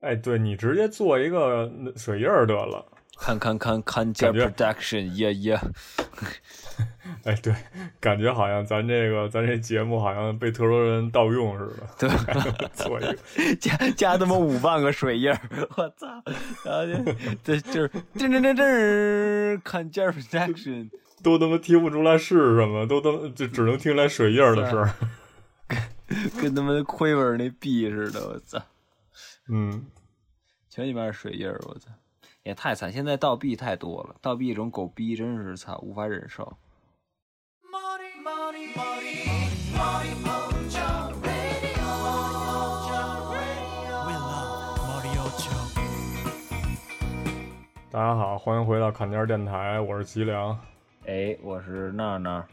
[0.00, 2.84] 哎，对你直接做一个水印儿得了。
[3.18, 5.60] 看看看看见 production，耶耶。
[7.24, 7.54] 哎，对，
[8.00, 12.08] 感觉好像咱这个咱这节目好像被特多人盗用似的。
[12.08, 12.08] 对，
[12.72, 13.14] 做一个
[13.56, 15.38] 加加他妈五万个水印儿，
[15.76, 16.06] 我操！
[16.64, 16.94] 然后就
[17.44, 20.88] 这就是噔噔噔噔，看见 production，
[21.22, 24.94] 都他妈听不出来是什么，都他妈就只能听来水印儿的事儿。
[26.40, 28.58] 跟他妈亏本那币似的，我操！
[29.52, 29.84] 嗯，
[30.68, 31.90] 全鸡巴是水印儿，我操！
[32.44, 36.56] 也太惨，现在盗币太多了，盗币这种狗逼真是操，无法忍受。
[47.90, 50.56] 大家好，欢迎回到坎肩电台，我是吉良。
[51.06, 52.46] 哎，我是娜娜。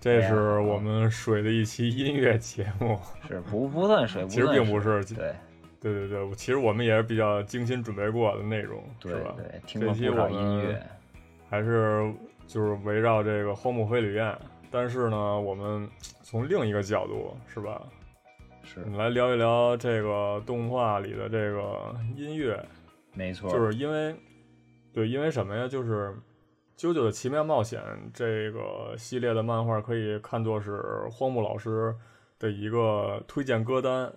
[0.00, 2.98] 这是我们水的一期音乐节目，
[3.28, 5.04] 是不不算水， 其实并不是。
[5.14, 5.34] 对，
[5.80, 9.34] 对对对，其实我们也是比较精心准备过的内容，是吧？
[9.36, 10.80] 对，听了不少音乐，
[11.50, 12.12] 还是
[12.46, 14.36] 就是围绕这个荒木飞吕彦，
[14.70, 15.88] 但是呢，我们
[16.22, 17.82] 从另一个角度，是吧？
[18.62, 22.62] 是来聊一聊这个动画里的这个音乐。
[23.14, 24.14] 没错，就是因为，
[24.92, 25.66] 对，因为什么呀？
[25.66, 26.08] 就是
[26.78, 27.82] 《啾啾的奇妙冒险》
[28.14, 31.92] 这个系列的漫画可以看作是荒木老师
[32.38, 34.12] 的一个推荐歌单，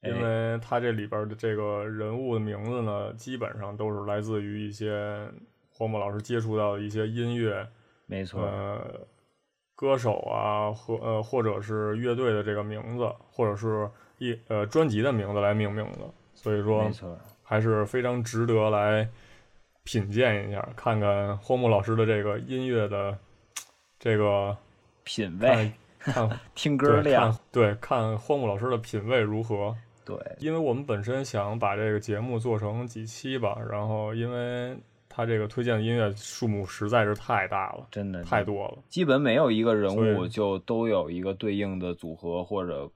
[0.00, 5.28] 因为他这里边的这个人物的名字呢，基本上都是来自于一些
[5.68, 7.68] 荒木老师接触到的一些音乐，
[8.06, 9.06] 没错，呃，
[9.74, 17.18] 歌手啊，或呃，或者是乐队的这个名字，或者是一呃专辑的名字来命名的，所以说，没错。
[17.42, 19.06] 还是非常值得来
[19.84, 23.18] 品鉴一下，看看荒木老师的这个音乐的
[23.98, 24.56] 这个
[25.04, 29.76] 品味， 看听歌量，对，看荒木老师的品味如何。
[30.04, 34.76] 对，因为我们本身想把这个节目做成几期吧，然后因为
[35.08, 42.90] 他这个推荐的音乐数目实在是太大了，真的太多了，基本每有一个人物就都有一个对应的组合或者。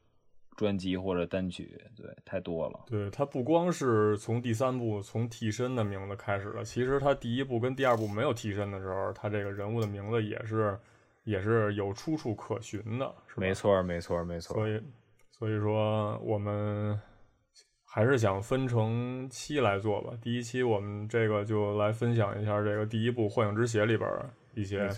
[0.56, 2.80] 专辑或者单曲，对，太多了。
[2.86, 10.78] 对他不光是从第三部从替身的名字开始了，其实他第一部跟第二部没有替身的时候，他这个人物的名字也是
[11.24, 13.40] 也是有出处可循的，是吧？
[13.40, 14.54] 没错，没错，没错。
[14.54, 14.82] 所以，
[15.30, 16.98] 所以说我们
[17.84, 20.12] 还是想分成期来做吧。
[20.22, 24.08] 第一期我们这个就来分享一下这个第一部《幻影之血》里边
[24.54, 24.88] 一些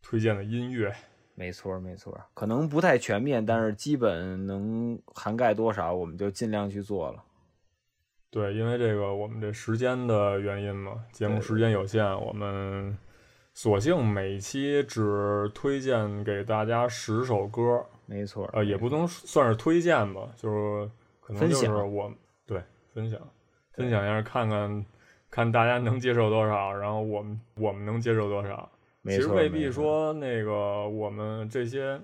[0.00, 0.94] 推荐的音乐。
[1.36, 7.22] 没错，没错，可能不太全面，但是基本能涵盖多少，我们就尽量去做了。
[8.30, 12.96] 对，因为这个我们这时间的原因嘛，节目时间有限，我们
[13.52, 17.84] 索性每期只推荐给大家十首歌。
[18.06, 20.90] 没错，呃，也不能算是推荐吧，就是
[21.20, 22.12] 可能就是我
[22.46, 22.62] 对
[22.92, 23.18] 分享
[23.72, 24.86] 分享一下，看看
[25.30, 28.70] 看大家能接受多少，然后我们我们能接受多少。
[29.04, 32.00] 其实未必说那个我们这些，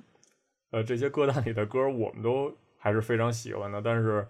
[0.71, 3.81] 呃，这些歌单里的歌，我们都还是非常喜欢的。
[3.81, 4.27] 但是，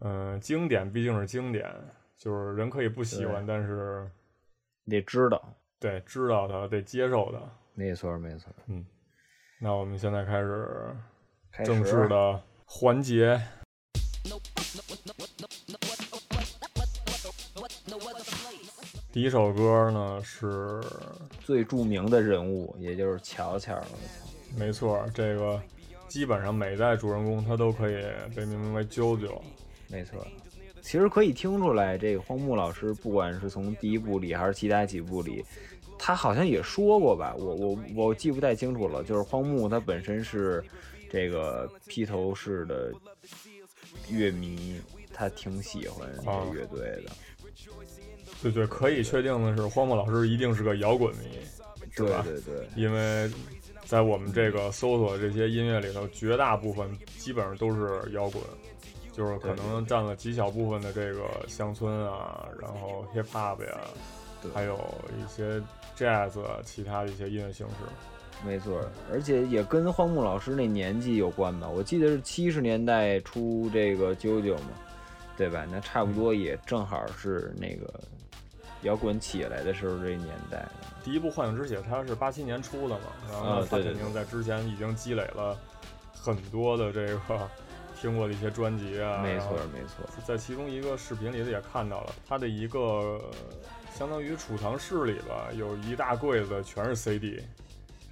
[0.00, 1.70] 嗯，经典毕竟是经典，
[2.16, 4.10] 就是人可以不喜欢，但是
[4.86, 7.38] 得知道，对，知道它，得接受它。
[7.74, 8.50] 没错，没错。
[8.68, 8.84] 嗯，
[9.60, 10.96] 那我们现在开始
[11.64, 13.38] 正式的环节。
[19.16, 20.78] 第一首歌呢是
[21.42, 23.74] 最著名的人物，也就是乔乔。
[24.58, 25.58] 没错，这个
[26.06, 29.40] 基本上每代主人公他都可以被命名为啾啾。
[29.88, 30.22] 没错，
[30.82, 35.42] 其实可以听出来，这个荒木老师不管是从第一部里还是其他几部里，
[35.98, 39.02] 他好像也说过吧，我我我记不太清楚了。
[39.02, 40.62] 就是荒木他本身是
[41.10, 42.92] 这个披头士的
[44.10, 44.78] 乐迷，
[45.10, 47.10] 他挺喜欢这个乐队的。
[48.42, 51.38] 对对，可以确定的是，荒木老师一定是个摇滚迷，
[51.96, 53.30] 对对对，因为
[53.84, 56.88] 在我们这个搜索这些音乐里头，绝大部分
[57.18, 58.42] 基本上都是摇滚，
[59.12, 63.80] 就是可能占了极小部分的这个乡村啊，然后 hip hop 呀，
[64.52, 64.78] 还有
[65.18, 65.60] 一些
[65.96, 66.32] jazz，
[66.62, 67.74] 其他的一些音乐形式。
[68.44, 68.78] 没错，
[69.10, 71.66] 而且也跟荒木老师那年纪有关吧？
[71.66, 74.72] 我记得是七十年代出这个啾啾嘛，
[75.38, 75.66] 对吧？
[75.72, 77.98] 那差不多也正好是那个。
[78.86, 80.66] 摇滚起来的时候，这年代，
[81.04, 85.56] 第一部《幻影之血》它是八七年出的嘛，然后他肯定在之前已经积累了
[86.12, 87.48] 很多的这个
[88.00, 89.22] 听过的一些专辑啊。
[89.22, 90.08] 没错，没错。
[90.24, 93.20] 在其中一个视频里头也看到了它的一个
[93.94, 97.42] 相当于储藏室里吧，有一大柜子全是 CD，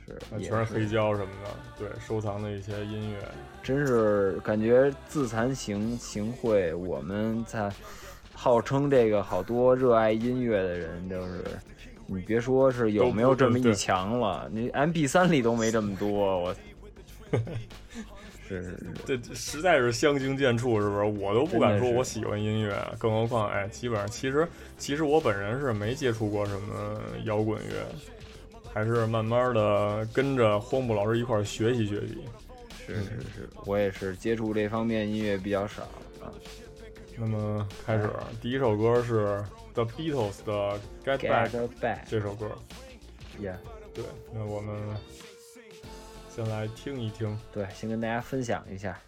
[0.06, 3.19] 是，全是黑胶什么的，对，收藏的一些音乐，
[3.62, 6.76] 真是感觉自惭形形秽。
[6.76, 7.71] 我们在
[8.44, 11.43] 号称这个好多热爱音乐的人，就是
[12.05, 16.11] 你别说是有没有这么一墙了，你 M P 三里都没这么多，
[16.43, 16.55] 我。
[18.46, 21.05] 是是是，这实在是相形见绌，是不是？
[21.05, 27.87] 我都不敢说我喜欢音乐，更何况哎，基本上其实其实我本人是没接触过什么摇滚乐，
[28.75, 32.19] 还是慢慢的跟着荒木老师一块学习学习。
[32.87, 33.05] 是是
[33.35, 35.85] 是，我也是接触这方面音乐比较少
[36.20, 36.29] 啊。
[37.16, 41.50] 那么开始，第一首歌是 The Beatles 的《Get Back》
[42.08, 42.50] 这首歌。
[43.40, 43.56] Yeah，
[43.94, 44.75] 对，那我们。
[46.34, 48.99] 先来听一听，对，先跟大家分享一下。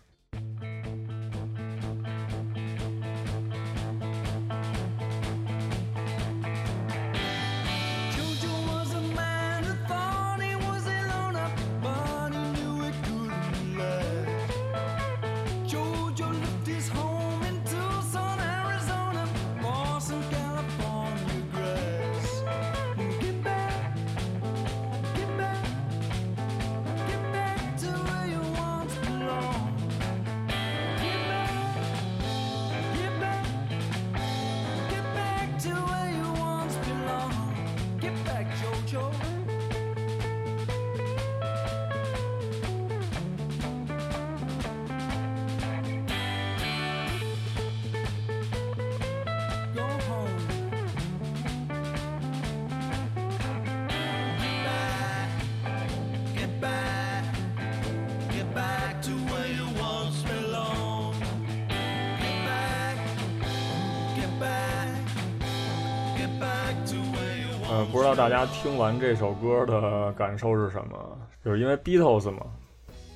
[68.66, 71.18] 听完这首歌的感受是什么？
[71.44, 72.44] 就是因为 Beatles 嘛，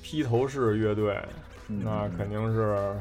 [0.01, 1.21] 披头士乐队，
[1.67, 2.95] 那肯定是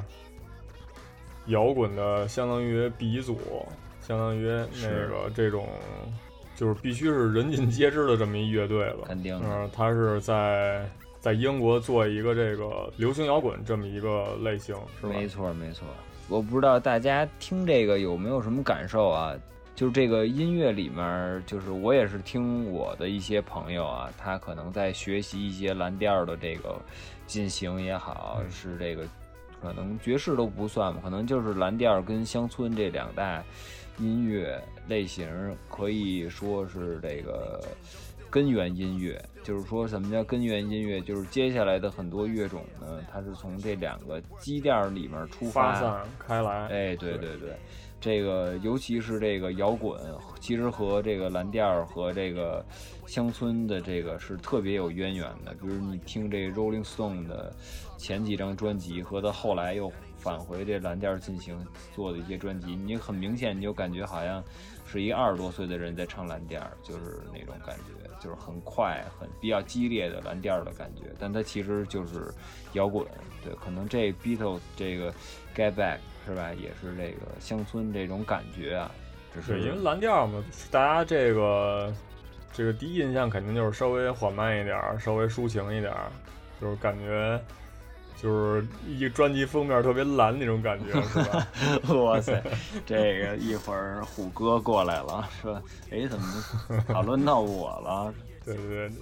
[1.46, 3.38] 摇滚的相当于鼻祖，
[4.00, 4.48] 相当于
[4.82, 5.68] 那个这种，
[6.56, 9.04] 就是必须是人尽皆知的这么一乐队了。
[9.06, 9.40] 肯定。
[9.44, 10.84] 嗯，他是在
[11.20, 15.12] 在英国做一个这个流行摇滚这么一个类型，是吧？
[15.12, 15.86] 没错，没错。
[16.28, 19.36] 我不知道大家听这个有没有什么感受啊？
[19.80, 26.78] 就是这个音乐里面，就是我也是听我的一些朋友啊，他可能在学习一些蓝调的这个
[27.26, 29.08] 进行也好，是这个
[29.58, 33.42] 可能爵士都不算吧，可能就是蓝调跟乡村这两大
[33.96, 35.26] 音乐类型，
[35.70, 37.58] 可以说是这个
[38.28, 39.18] 根源音乐。
[39.42, 41.00] 就是说什么叫根源音乐？
[41.00, 46.66] 就是接下来的很多乐种呢，它是从这两个基调里面出发散开来。
[46.66, 47.56] 哎，对对对。
[48.00, 50.00] 这个尤其是这个摇滚，
[50.40, 52.64] 其实和这个蓝调和这个
[53.06, 55.52] 乡村的这个是特别有渊源的。
[55.60, 57.54] 比如你听这 Rolling Stone 的
[57.98, 61.62] 前几张专辑，和他后来又返回这蓝调进行
[61.94, 64.42] 做的一些专辑，你很明显你就感觉好像
[64.86, 71.02] 是一二十多岁的人在唱蓝调，就是那种感觉，就是很快、很比较激烈的蓝调的感觉。
[71.18, 72.32] 但它其实就是
[72.72, 73.06] 摇滚，
[73.44, 75.12] 对，可能这 Beatles 这个
[75.54, 75.98] Get Back。
[76.26, 76.52] 是吧？
[76.54, 78.90] 也是这个乡村这种感觉啊，
[79.34, 81.92] 只是因为蓝调嘛，大家这个
[82.52, 85.92] 这个第一印象肯定就是稍微缓慢一点，稍微抒情一点，
[86.60, 87.40] 就是感觉
[88.16, 91.46] 就是一专辑封面特别蓝那种感觉，是吧？
[91.94, 92.42] 哇塞，
[92.84, 96.44] 这个一会儿虎哥过来了，说哎，怎么
[96.88, 98.14] 讨论到我了？
[98.44, 98.92] 对对对，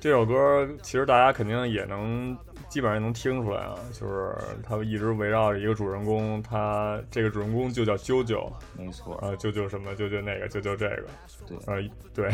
[0.00, 2.36] 这首歌其实大家肯定也能。
[2.68, 11.06] 基本上能听出来啊，就是他一直围绕着一个主人公，他这个主人公就叫啾啾，没错啊，啾啾什么，啾啾那个，啾啾这个，
[11.46, 12.30] 对，呃，对，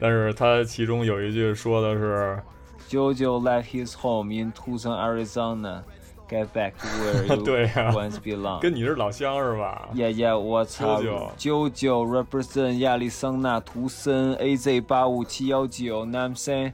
[0.00, 2.42] 但是他其中有一句说的是
[2.88, 5.82] ，JoJo left his home in Tucson, Arizona,
[6.28, 7.44] get back to where you
[7.92, 11.00] once belong，跟你是老乡是吧？Yeah, yeah，我操
[11.38, 16.72] ，JoJo represent 亚利桑那图森 AZ 八五七幺九，I'm saying。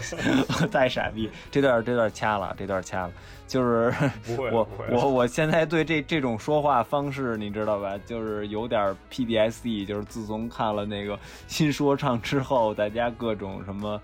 [0.70, 1.30] 太傻逼！
[1.50, 3.12] 这段这段掐了，这段掐了。
[3.46, 3.92] 就是
[4.50, 7.98] 我我我现在对这这种说话方式，你知道吧？
[8.06, 9.84] 就是有点 PDSD。
[9.84, 14.00] 就是自从看了那个新说唱之后，大家各种什么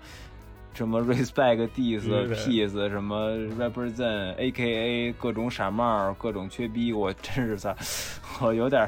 [0.73, 2.01] 什么 respect、diss、
[2.35, 7.75] peace，什么 represent、AKA 各种傻帽、各种缺逼，我真是操！
[8.41, 8.87] 我有点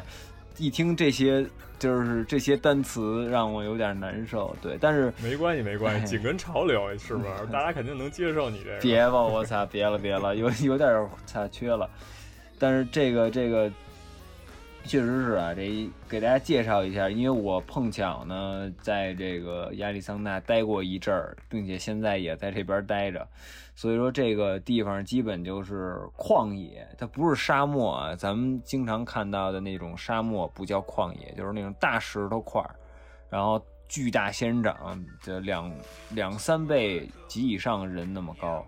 [0.58, 1.46] 一听这些。
[1.82, 7.30] 就是这些单词让我有点难受，对，但是没关系，没关系，紧跟潮流，是不是？
[7.52, 8.78] 大家肯定能接受你这个。
[8.80, 11.90] 别吧，我操，别了，别了，有有点差缺了。
[12.60, 13.72] 但是这个这个
[14.84, 23.26] 确实是啊，这给大家介绍一下，因为我碰巧呢在这个亚利桑那待过一阵儿，并且现在也在这边待着，
[23.74, 28.16] 所以说这个地方基本就是旷野，它不是沙漠啊。
[28.16, 32.76] 咱们经常看到的那种沙漠不叫旷野，就是那种大石头块儿，
[33.30, 35.72] 然后巨大仙人掌，就两
[36.10, 38.66] 两三倍及以上人那么高，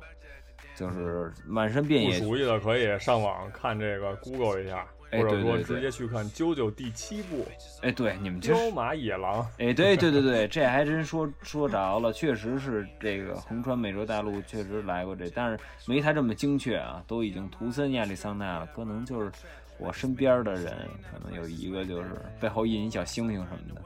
[0.76, 2.20] 就是满山遍野。
[2.20, 4.88] 不熟悉的可以上网看这个，Google 一下。
[5.22, 7.46] 或者说直接去看《啾啾》第七部，
[7.82, 19.32] 哎，对，你们彪马野狼， 哎，对对对对，这还真说说着了，确实是这个横穿美洲大陆，确实来过这，但是没他这么精确啊，都已经图森亚利桑那了，可能就是
[19.78, 20.74] 我身边的人，
[21.12, 23.82] 可能有一个就是背后印一小星星什么的，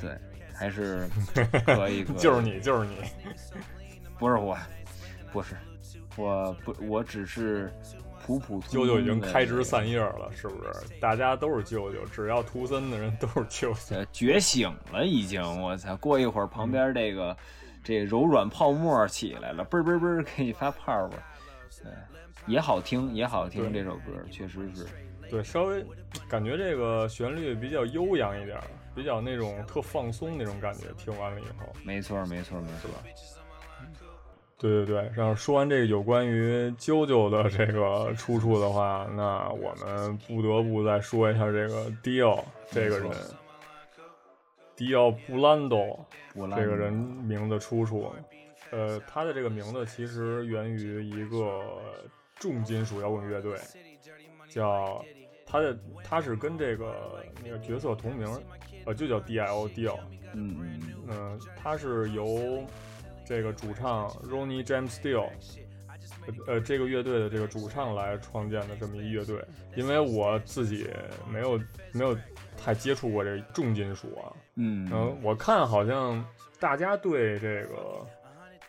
[0.00, 0.18] 对，
[0.54, 1.08] 还是
[1.64, 2.96] 可以， 就是你，就是你，
[4.18, 4.56] 不是我，
[5.32, 5.54] 不是，
[6.16, 7.72] 我不，我只是。
[8.26, 10.98] 普普舅舅已经开枝散叶了，是不是？
[11.00, 15.40] 大家都是舅舅，只要图森的人都是舅 舅，觉醒了已经。
[15.62, 15.96] 我操！
[15.98, 17.36] 过一会儿旁边这个
[17.84, 21.10] 这柔软泡沫起来了，嘣嘣嘣给你发泡泡，
[21.84, 21.92] 对，
[22.46, 23.72] 也好听，也好听。
[23.72, 24.86] 这首歌确实是，
[25.30, 25.86] 对，稍微
[26.28, 28.58] 感觉这个旋律比较悠扬一点，
[28.92, 30.86] 比较那种特放松那种感觉。
[30.98, 32.90] 听完了以后，没错，没错，没错。
[34.58, 43.10] 对对对，然后说完这个有关于啾啾的这个出处的话，那我们不得不再说一下这个迪奥这个人，
[44.74, 46.02] 迪奥布兰多
[46.34, 48.10] 这个人名字出处。
[48.70, 51.62] 呃，他的这个名字其实源于一个
[52.36, 53.58] 重金属摇滚乐队，
[54.48, 55.04] 叫
[55.44, 58.26] 他的他是跟这个那个角色同名，
[58.86, 59.68] 呃，就叫 D.I.O.
[59.68, 59.98] 迪奥。
[60.32, 62.64] 嗯嗯嗯，他是由。
[63.26, 65.28] 这个主唱 Ronnie James Dio，
[66.46, 70.88] 呃，这个乐队的这个主唱来创建的这么一乐队，因为我自己
[71.28, 71.60] 没有
[71.92, 72.16] 没有
[72.56, 74.88] 太接触过这重金属啊，嗯，
[75.22, 76.24] 我看好像
[76.60, 78.06] 大家对这个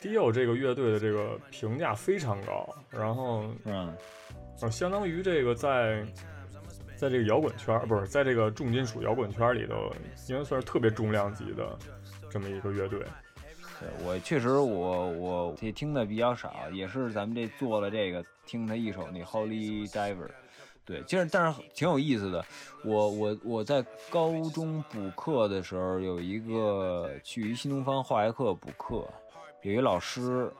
[0.01, 3.95] Dio 这个乐队的这个评价非常高，然后嗯，
[4.71, 6.03] 相当于这个在
[6.95, 9.93] 在这个摇滚圈不是在这个重金属摇滚圈里头，
[10.27, 11.77] 应该算是特别重量级的
[12.29, 12.99] 这么一个乐队。
[13.79, 20.29] 对我确实，我我也听的比较少，也是咱们这做了这个，听他一首那 Holy Diver，
[20.83, 22.43] 对，其实但是挺有意思的。
[22.83, 29.07] 我我我在高中补课的时候，有一个去新东方化学课补课，
[29.61, 30.51] 有一老师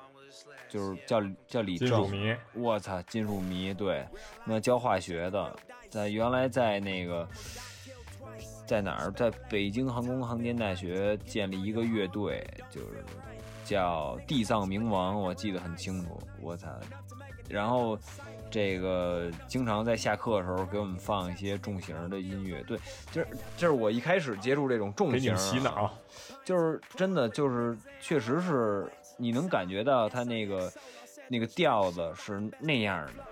[0.69, 2.07] 就是叫叫李正，
[2.53, 4.05] 我操，金属迷，对，
[4.45, 5.55] 那教化学的，
[5.89, 7.27] 在原来在那个。
[8.67, 9.11] 在哪儿？
[9.13, 13.03] 在北京航空航天大学建立一个乐队，就是
[13.63, 16.21] 叫地藏冥王，我记得很清楚。
[16.41, 16.67] 我操！
[17.49, 17.97] 然后
[18.51, 22.61] 这个经常在下课的时候给我们放一些重型的音乐。
[22.63, 22.77] 对，
[23.09, 25.89] 就是就是我一开始接触这种重型，洗脑，
[26.43, 30.69] 就是真的就是确实是你能感觉到他那个
[31.29, 33.23] 那个调子是那样的。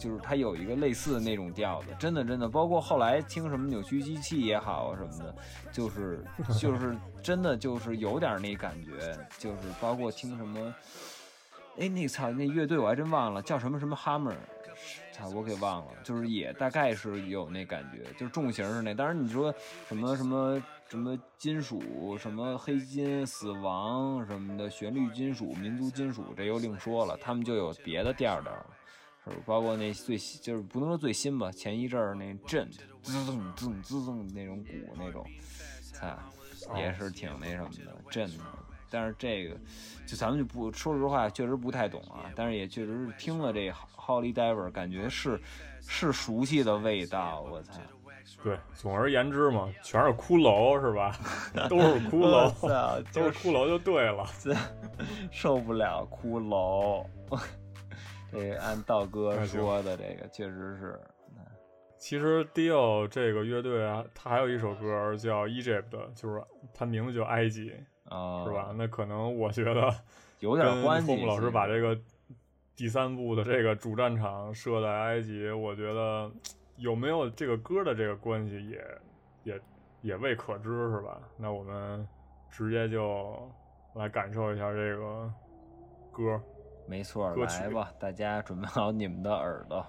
[0.00, 5.34] 就是它有一个类似的那种调子，真的真的，包括后来听什么扭曲机器也好什么的，
[5.70, 6.24] 就是
[6.58, 10.74] 就是真的就是有点那感觉，就是包括听什么，
[11.78, 14.34] 哎那操那乐队我还真忘了叫什么什么 Hammer，
[15.12, 19.54] 操我给忘了，就是也大概是有那感觉，就是重型是那，当然你说
[19.86, 28.52] 什么什么什么金属什么黑金死亡什么的旋律金属民族金属这又另说了，他们就有别的调调。
[29.24, 32.68] 是包括那最就是不能说最新吧，前一阵儿那震
[33.02, 35.26] 滋滋滋滋滋那种鼓那种，
[35.92, 36.18] 操，
[36.76, 38.44] 也是挺那什么的震的。
[38.92, 39.56] 但是这个
[40.04, 42.30] 就咱们就不说实话，确实不太懂啊。
[42.34, 45.40] 但是也确实是听了这 Holy Diver，感觉是
[45.86, 47.42] 是熟悉的味道。
[47.42, 47.80] 我操，
[48.42, 51.16] 对，总而言之嘛，全是骷髅是吧？
[51.70, 54.26] 都是骷髅，都是骷髅就对了。
[55.30, 57.06] 受不了骷髅。
[58.32, 61.00] 这按道哥说的，这个确实是。
[61.98, 68.74] 其实 Dio 这个乐队啊，他还有一首歌叫 Egypt，就是他名字叫埃及，是吧？
[68.74, 69.94] 那可能我觉得
[70.38, 71.26] 有点关系。
[71.26, 71.94] 老师把这个
[72.74, 76.32] 第三部的这个主战场设在埃及，我觉得
[76.76, 78.82] 有没有这个歌的这个关系，也
[79.44, 79.60] 也
[80.00, 81.20] 也未可知，是吧？
[81.36, 82.08] 那我们
[82.50, 83.46] 直接就
[83.94, 85.30] 来感受一下这个
[86.10, 86.40] 歌。
[86.90, 89.86] 没错，来吧，大家准备好你们的耳朵。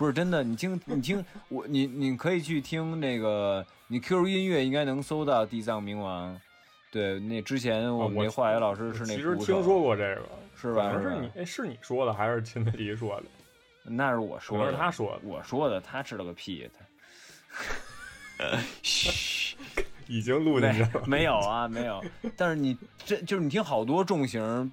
[0.00, 6.34] 不是真的，你听， 你听我，你你可以去听那个，你 QQ 音乐应该能搜到《地藏冥王》。
[6.90, 9.14] 对，那之前我们那化学老师是那。
[9.14, 10.22] 其实听说过这个，
[10.56, 10.90] 是吧？
[10.98, 13.24] 是你，哎，是你说的还是秦飞迪说的？
[13.84, 18.56] 那是我说的，是他说的，我说的，他知道个屁，他。
[18.82, 19.54] 嘘，
[20.06, 21.02] 已经录进去了。
[21.06, 22.02] 没有啊，没有。
[22.38, 24.72] 但是你这就是你听好多重型。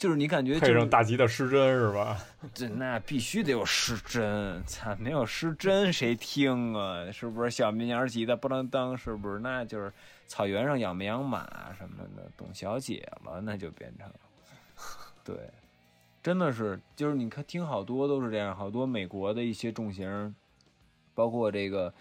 [0.00, 2.16] 就是你感觉配上大吉的失真是吧？
[2.54, 7.12] 这那必须得有失真，操，没有失真谁听啊？
[7.12, 8.96] 是不是小绵羊吉的不能当？
[8.96, 9.38] 是不是？
[9.40, 9.92] 那就是
[10.26, 11.46] 草原上养绵羊马
[11.78, 14.10] 什么的，董小姐了，那就变成，
[15.22, 15.36] 对，
[16.22, 20.34] 真的是，就是你看听好多都是这样，好多美国的一些重型，
[21.14, 21.92] 包括这个。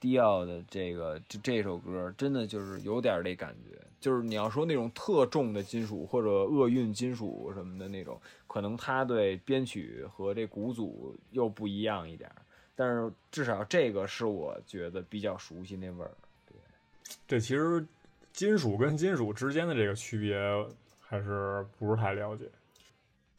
[0.00, 12.30] 迪奥的这个这这首歌真的就是有点这感觉，就是你要说那种特重的金属或者厄运金属什么的那种，可能它对编曲和这鼓组又不一样一点，
[12.74, 16.10] 但是至少这个是我觉得比较熟悉那味儿。
[16.46, 16.56] 对，
[17.26, 17.84] 这其实
[18.32, 20.38] 金属跟金属之间的这个区别
[21.00, 22.48] 还是不是太了解。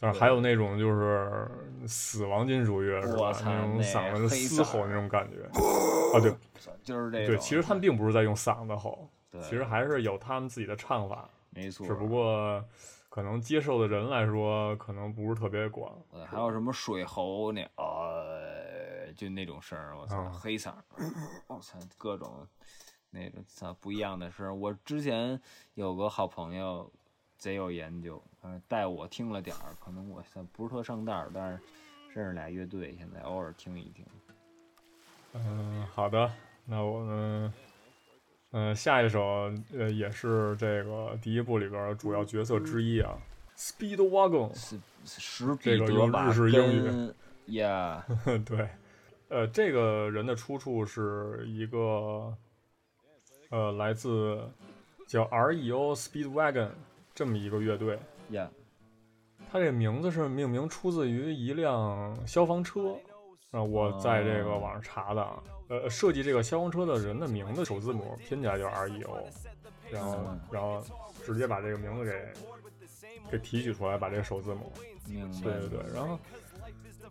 [0.02, 1.46] 但是还有那种就是
[1.86, 3.38] 死亡金属乐是吧？
[3.44, 5.44] 那种嗓子嘶吼那种感觉
[6.16, 6.34] 啊，对，
[6.82, 7.26] 就是这。
[7.26, 9.10] 对，其实他们并不是在用嗓子吼，
[9.42, 11.86] 其实还是有他们自己的唱法，没错。
[11.86, 12.64] 只不过
[13.10, 15.92] 可能接受的人来说，可能不是特别广。
[16.28, 20.74] 还有什么水猴那呃，就那种声儿，我操，黑嗓，
[21.48, 22.48] 我操，各种
[23.10, 24.54] 那个操不一样的声儿。
[24.54, 25.40] 我之前
[25.76, 26.92] 有个好朋友。
[27.40, 31.64] 贼有研究，呃，带我听了点儿，可能我算不是特上道，但是
[32.14, 34.06] 认识俩乐队，现在偶尔听一听。
[35.32, 36.30] 嗯，好的，
[36.66, 37.54] 那我们，
[38.52, 43.18] 嗯，下一首，呃，也是这个第一部里边主要角色之一啊
[43.56, 44.54] ，Speedwagon，
[45.06, 47.14] 是这个用日式英语
[48.46, 48.70] 对，
[49.28, 52.36] 呃，这个人的出处是一个，
[53.50, 54.40] 呃，来自
[55.08, 56.70] 叫 REO Speedwagon。
[57.16, 58.50] 这么一个乐队呀，
[59.52, 62.96] 它这名字是命名出自于一辆消防车
[63.52, 69.28] 啊，我在这个网上查的啊，呃，设计这个消防车的人的名字首字母拼起来就是 R E O，
[69.90, 70.18] 然后
[70.52, 70.84] 然后
[71.26, 74.72] 直接把这个名字给给提取出来，把这个首字母，
[75.42, 76.20] 对对对，然后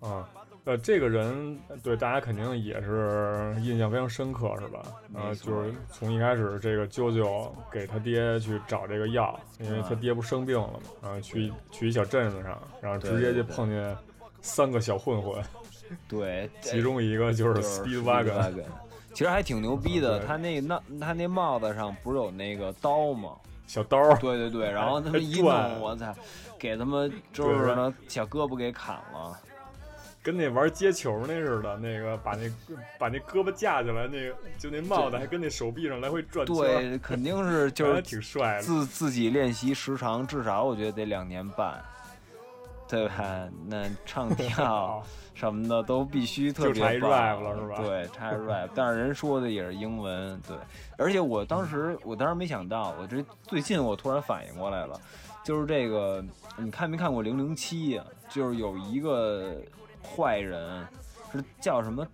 [0.07, 0.29] 啊。
[0.64, 4.83] 呃，这个人对大家肯定也是印象非常深刻，是吧？
[5.14, 13.97] 呃，就是从一开始，这个啾啾给他爹去找这个药，因为他爹不生病了嘛，然后去去一小镇子上，然后直接就碰见
[14.42, 15.42] 三个小混混，
[16.09, 18.53] 对， 其中一个就是 Speedwagon，
[19.12, 20.20] 其实还挺牛逼的。
[20.20, 23.31] 他那那他那帽子上不是有那个刀吗？
[23.66, 26.14] 小刀，对对对，然后他们一弄，我操，
[26.59, 29.38] 给他们就是呢小胳膊给砍了。
[30.20, 32.51] 跟那玩接球那似的，那个把那
[32.98, 36.44] 把那胳膊架起来，那个就那帽子还跟那手臂上来回转。
[36.44, 38.62] 对，肯定是 就是挺帅的。
[38.62, 41.83] 自自己练习时长至少我觉得得两年半，
[42.88, 43.48] 对吧？
[43.66, 45.03] 那唱 跳
[45.35, 47.11] 什么的都必须特别棒。
[47.11, 47.77] rap 了是吧？
[47.77, 50.40] 对，插 rap，但是人说的也是英文。
[50.46, 50.57] 对，
[50.96, 55.01] 而且我当时我当时没想到，我这最近我突然反应过来了，
[55.44, 56.24] 就是这个，
[56.57, 58.05] 你看没看过《零零七》呀？
[58.29, 59.57] 就是有一个。
[60.16, 60.87] 坏人
[61.33, 62.07] 是叫什么？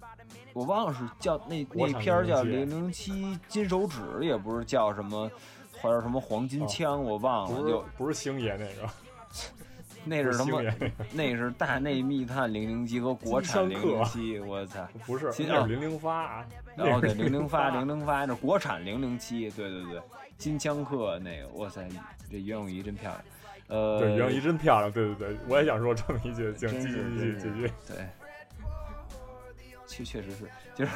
[0.52, 5.30] 我忘了是叫那那片儿叫《零零七金手指》，也不是叫什么，
[5.80, 7.68] 或者什么黄金枪，我忘了。
[7.68, 8.88] 就不是星爷那个，
[10.04, 10.62] 那是什么？
[11.12, 14.38] 那是大内密探零零七和国产零零七。
[14.40, 16.42] 我操，不是，那是零零发。
[16.76, 19.50] 哦，对，零零发，零零发，那国产零零七。
[19.50, 20.02] 对对对，
[20.36, 21.88] 金枪客那个，哇塞，
[22.30, 23.24] 这袁咏仪真漂亮。
[23.68, 28.06] 呃，对，袁咏仪真漂亮，对对对，我也想说这么一句，继续继续继续，对，
[29.86, 30.92] 确确实是，就是，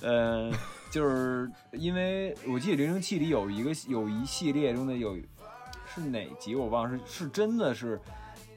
[0.02, 0.50] 呃，
[0.90, 5.16] 就是因为我记得零零七里有一个有一系列中的有
[5.94, 8.00] 是哪集我忘了，是是真的是。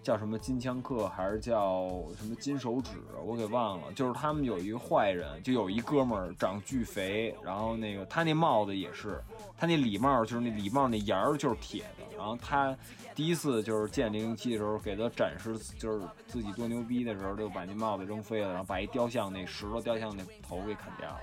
[0.03, 2.91] 叫什么金枪客还是叫什么金手指？
[3.25, 3.91] 我给忘了。
[3.93, 9.23] 就是他们有一个坏人，就有一哥们儿长巨肥，然后那个他那帽子也是，
[9.57, 12.17] 他那礼帽就是那礼帽那沿儿就是铁的。
[12.17, 12.77] 然后他
[13.15, 21.19] 第一次就是见零零七的时候，给他展示就是自己多牛逼的时候，就把那帽子扔飞了，然后把一雕像那石头雕像那头给砍掉了。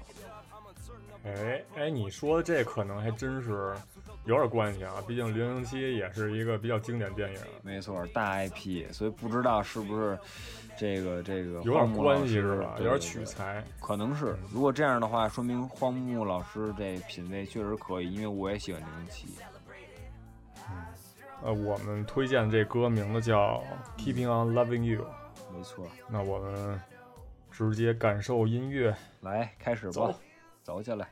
[1.23, 3.75] 哎哎，你说的这可能还真是。
[4.31, 7.41] 有点关系啊，毕竟《零零七》也是一个比较经典电影。
[7.63, 10.17] 没错，大 IP，所以不知道是不是
[10.79, 12.77] 这个这个有点关系是吧？
[12.79, 14.37] 有点取材，可能是。
[14.53, 19.27] 如果这样的话，说明荒木老师这品味确实可以，因为我也喜欢《零零七》。
[20.71, 20.77] 嗯，
[21.43, 23.61] 呃，我们推荐这歌名字叫
[24.01, 25.03] 《Keeping on Loving You》。
[25.53, 26.81] 没错，那我们
[27.51, 30.15] 直接感受音乐，来开始吧，
[30.63, 31.09] 走起来。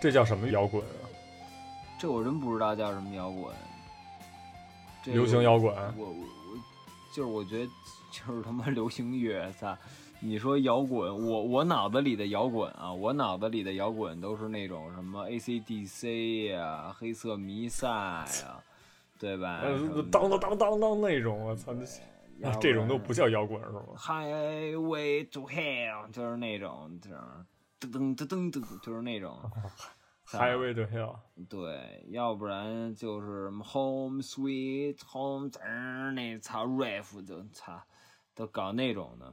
[0.00, 1.04] 这叫什么摇滚啊？
[1.98, 3.54] 这我真不知道叫什么摇滚。
[5.04, 5.74] 流行摇滚。
[5.96, 6.58] 我我我
[7.14, 7.70] 就是我觉得
[8.10, 9.76] 就是他妈流行乐，操！
[10.18, 18.58] 你说摇滚，我我脑子里的摇滚啊，我脑子里的摇滚都是那种什么 AC/DC 呀、黑色弥撒呀，
[19.18, 19.62] 对吧？
[20.10, 21.72] 当当当当当那种，我操！
[22.60, 27.16] 这种都不叫摇滚是吗？Highway to Hell 就是那种，就是
[27.90, 29.38] 噔噔噔噔噔，就是那种。
[30.28, 35.48] Highway to Hell，对，要不然就是 Home Sweet Home，
[36.14, 37.80] 那操 riff 就操，
[38.34, 39.32] 都搞那种的。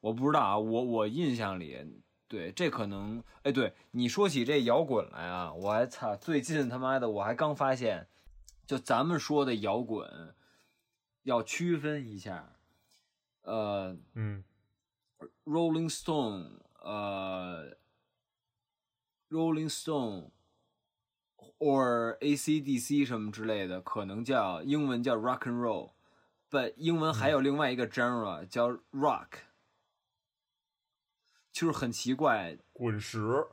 [0.00, 8.06] 我不知道啊，我我印象里对，这可能，哎，对你说起这摇滚来啊，我还操，最近他妈的我还刚发现，
[8.66, 10.34] 就咱们说的摇滚，
[11.22, 12.52] 要区分一下，
[13.40, 14.44] 呃，嗯
[15.46, 17.74] ，Rolling Stone，呃
[19.30, 20.30] ，Rolling Stone
[21.58, 25.92] or ACDC 什么之类的，可能叫英文叫 Rock and Roll，
[26.48, 29.28] 不，英文还有另外一个 genre 叫 Rock。
[31.52, 33.46] 就是很奇怪，滚石，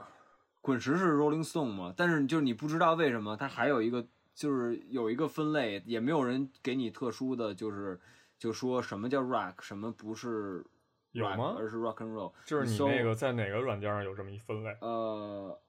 [0.59, 1.93] 滚石是 Rolling Stone 嘛？
[1.95, 4.05] 但是就是你不知道为什么它还有一个，
[4.35, 8.01] 就是有一个分类，也没有人给你特殊的就是
[8.37, 10.65] 就说什么叫 Rock，什么不是
[11.13, 11.55] 有吗？
[11.57, 12.33] 而是 Rock and Roll。
[12.45, 14.77] 就是你那个在哪个软件上有这么一分类？
[14.81, 15.59] 呃，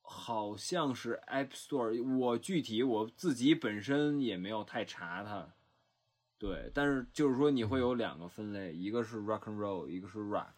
[0.00, 5.54] 好像是 App Store，我具体我自己本身也没有太查它。
[6.38, 10.54] 对，但是就是说你会有两个分类，一个是 Rock and Roll，一个是 Rock。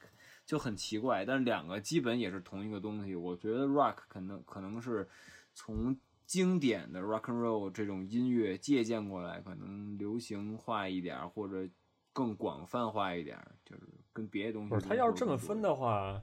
[0.47, 3.15] 就很奇怪，但是两个基本也是同一个东西。
[3.15, 5.09] 我觉得 rock 可能可能是
[5.55, 11.71] 从经典的 rock and roll 这种音乐借鉴过来，可能流行化一点，或者
[12.13, 14.69] 更广泛化一点，就是跟别的东西。
[14.71, 16.23] 不是，他要是这么分的话，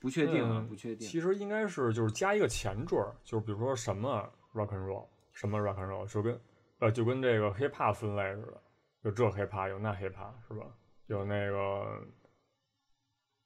[0.00, 1.08] 不确定，啊不确定。
[1.08, 6.40] 其实应该是就是加一个前缀，就是比如说什么 rock and roll，什么 rock and roll，就跟
[6.78, 8.62] 呃就跟这个 hip hop 分类似的，
[9.02, 10.66] 有这 hip hop，有那 hip hop，是吧？
[11.06, 12.02] 有那个。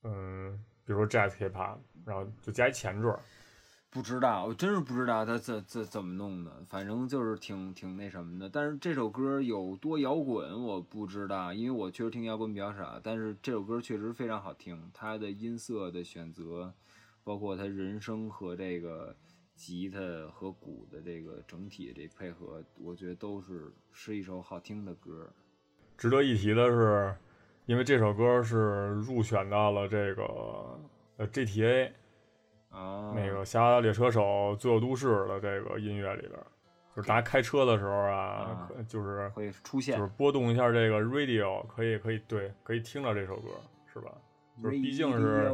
[0.05, 3.19] 嗯，比如说 Jazz Hip Hop，然后就加一前缀，
[3.91, 8.49] 不知道，我真是不知道他怎怎怎么弄的，反正就是挺挺那什么的。
[8.49, 13.01] 但是这首歌有多摇滚，我不知道，因为我确实听摇滚比较少。
[13.03, 16.73] 但是这首歌确实非常好听，它的音色的选择，
[17.25, 19.17] 包括它人声和这个
[19.55, 19.99] 吉他
[20.33, 25.33] 和鼓的这个整体这配合，我觉得都是是一首好听的歌。
[25.97, 27.15] 值得一提的是。
[27.67, 30.81] 因为这首歌是入选到了这个
[31.19, 31.93] 呃 GTA
[32.71, 34.23] 啊，那个《侠盗猎车手》
[34.57, 36.33] 《罪恶都市》的这个音乐里边，
[36.95, 43.49] 就是大家开车的时候啊，就是会出现，就是拨动一下这个 radio，可以可以对，可以听到这首歌，
[43.93, 44.13] 是吧？
[44.63, 45.51] 就是毕竟是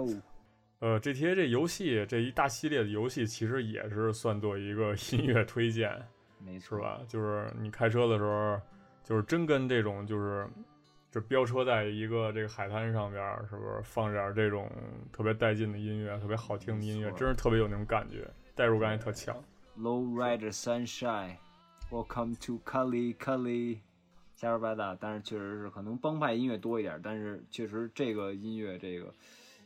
[0.80, 5.90] 呃 GTA 这游戏这一大系列的游戏，其实也是算作一个 音乐推荐，
[6.38, 7.00] 没错吧？
[7.06, 8.60] 就是你开车的时候，
[9.02, 10.48] 就是真跟这种就是。
[11.14, 14.68] 就飙车在一个这个海滩上边，是不是放点这种
[15.12, 19.36] 特别带劲的音乐，特别好听的音乐，真是特别有那种感觉，代入感也特强。
[19.78, 23.78] Low Rider Sunshine，Welcome to Cali Cali，
[24.34, 29.14] 瞎说八道，但是确实是可能帮派音乐多一点，但是确实这个音乐这个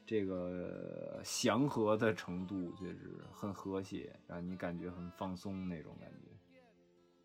[0.05, 6.29] 这个祥和的程度确实很和谐，让你感觉很放松那种感觉。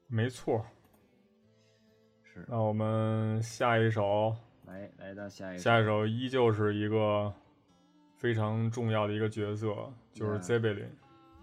[0.08, 0.66] 没错。
[2.48, 7.34] 那我们下一首，来来到下一下一首，依旧是一个
[8.18, 10.86] 非常重要的一个角色，就是 z 贝林，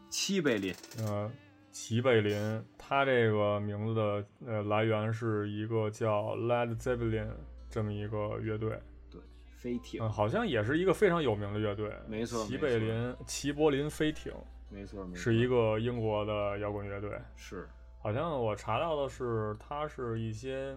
[0.08, 0.74] 齐贝林。
[0.98, 1.30] 呃，
[1.70, 7.28] 齐贝林，他这个名字的呃来源是一个叫 Led Zeppelin
[7.68, 9.20] 这么一个乐队，对，
[9.52, 14.32] 飞艇，好像也是一个非常有名的乐队，没错，齐贝林，齐柏林飞艇，
[14.68, 17.68] 没错，是一个英国的摇滚乐队，是。
[18.02, 20.74] 好像我查到的是，它是一些，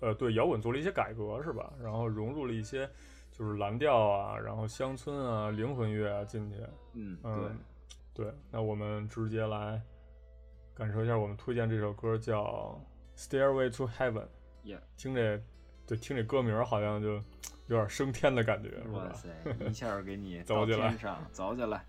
[0.00, 1.72] 呃，对摇滚做了一些改革，是吧？
[1.82, 2.88] 然后融入了一些，
[3.32, 6.56] 就是蓝调啊，然后乡村啊，灵魂乐啊进去。
[6.92, 7.16] 嗯，
[8.14, 8.34] 对，对。
[8.50, 9.80] 那我们直接来
[10.74, 12.78] 感受一下，我们推荐这首歌叫
[13.18, 14.12] 《Stairway to Heaven》。
[14.62, 15.40] Yeah，听这，
[15.86, 17.14] 对，听这歌名好像就
[17.68, 18.98] 有点升天的感觉，是吧？
[18.98, 19.28] 哇塞，
[19.66, 20.94] 一下给你 走起来，
[21.32, 21.86] 走起来。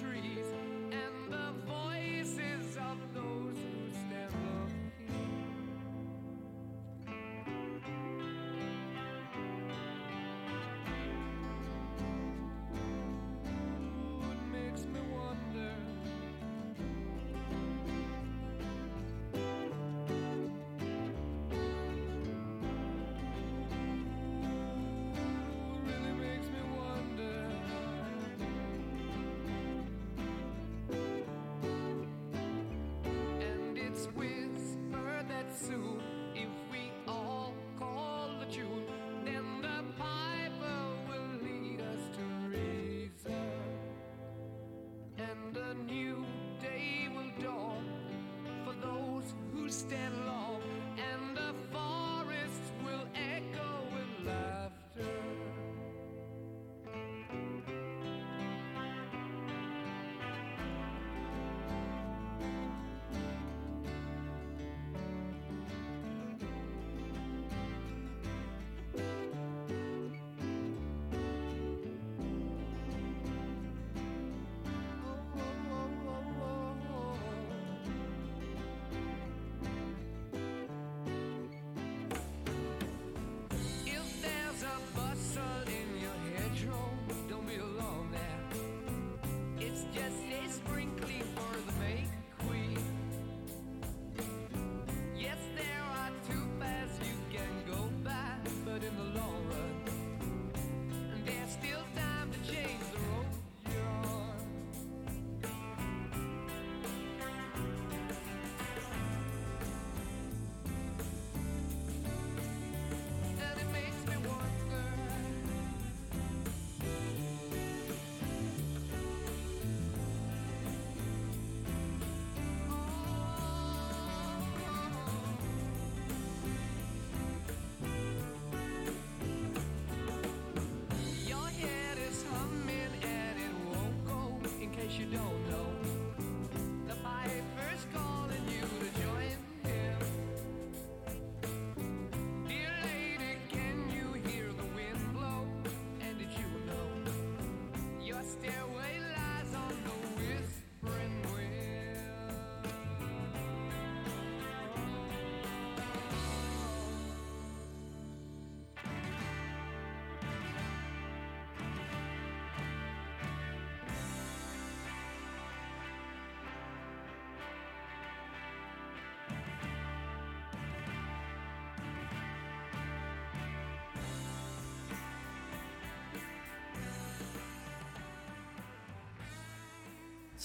[0.00, 0.41] tree.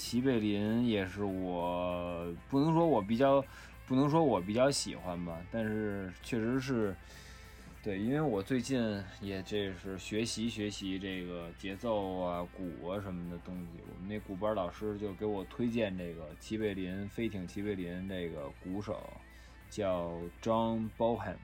[0.08, 3.44] 齐贝林也是我不能说我比较，
[3.86, 6.96] 不能说我比较喜欢吧，但是确实是，
[7.82, 13.82] 对，因为我最近也这是学习学习这个节奏啊、鼓啊什么的东西。
[13.82, 18.98] 我们那鼓班老师就给我推荐这个齐贝林飞艇齐贝林这个鼓手，
[19.68, 21.36] 叫 John Bohan。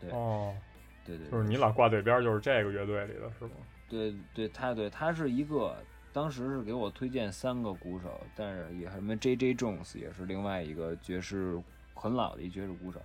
[0.00, 0.56] 对，哦，
[1.04, 3.50] 对对，就是你老挂嘴边就是这个乐队里的是吗？
[3.86, 5.76] 对对，他对他是一个。
[6.16, 11.60] 当时是给我推荐三个鼓手，但是也什么 J J Jones 也是另外一个爵士
[11.92, 12.98] 很老的一爵士鼓手，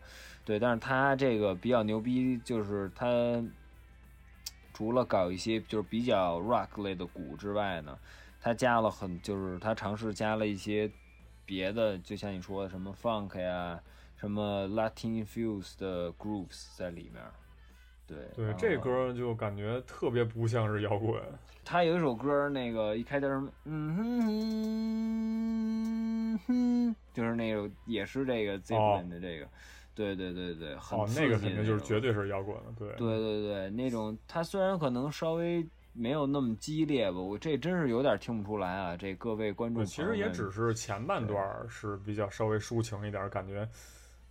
[0.46, 3.06] 对，但是他这个比较牛逼，就是他
[4.74, 8.00] 除了搞一些就是比较 rock 类的鼓之外呢，
[8.40, 10.90] 他加了很就是他尝试加了一些
[11.46, 13.78] 别的，就像你说的什么 funk 呀，
[14.16, 17.22] 什么 Latin fuse 的 grooves 在里面。
[18.12, 21.22] 对对，这歌就感觉特别不像是摇滚。
[21.64, 23.28] 他有一首歌，那个一开头，
[23.66, 23.96] 嗯
[26.36, 29.48] 哼哼，就是那个也是这个 z i p l i n 的这个，
[29.94, 38.98] 对对对对，很那个肯定就是绝对是摇滚了，对对对对，那种他虽然可能稍微没有那么激烈吧，我这真是有点听不出来啊。
[38.98, 43.68] 这各位观众，其实也只是前半段是比较稍微抒情一点，感觉。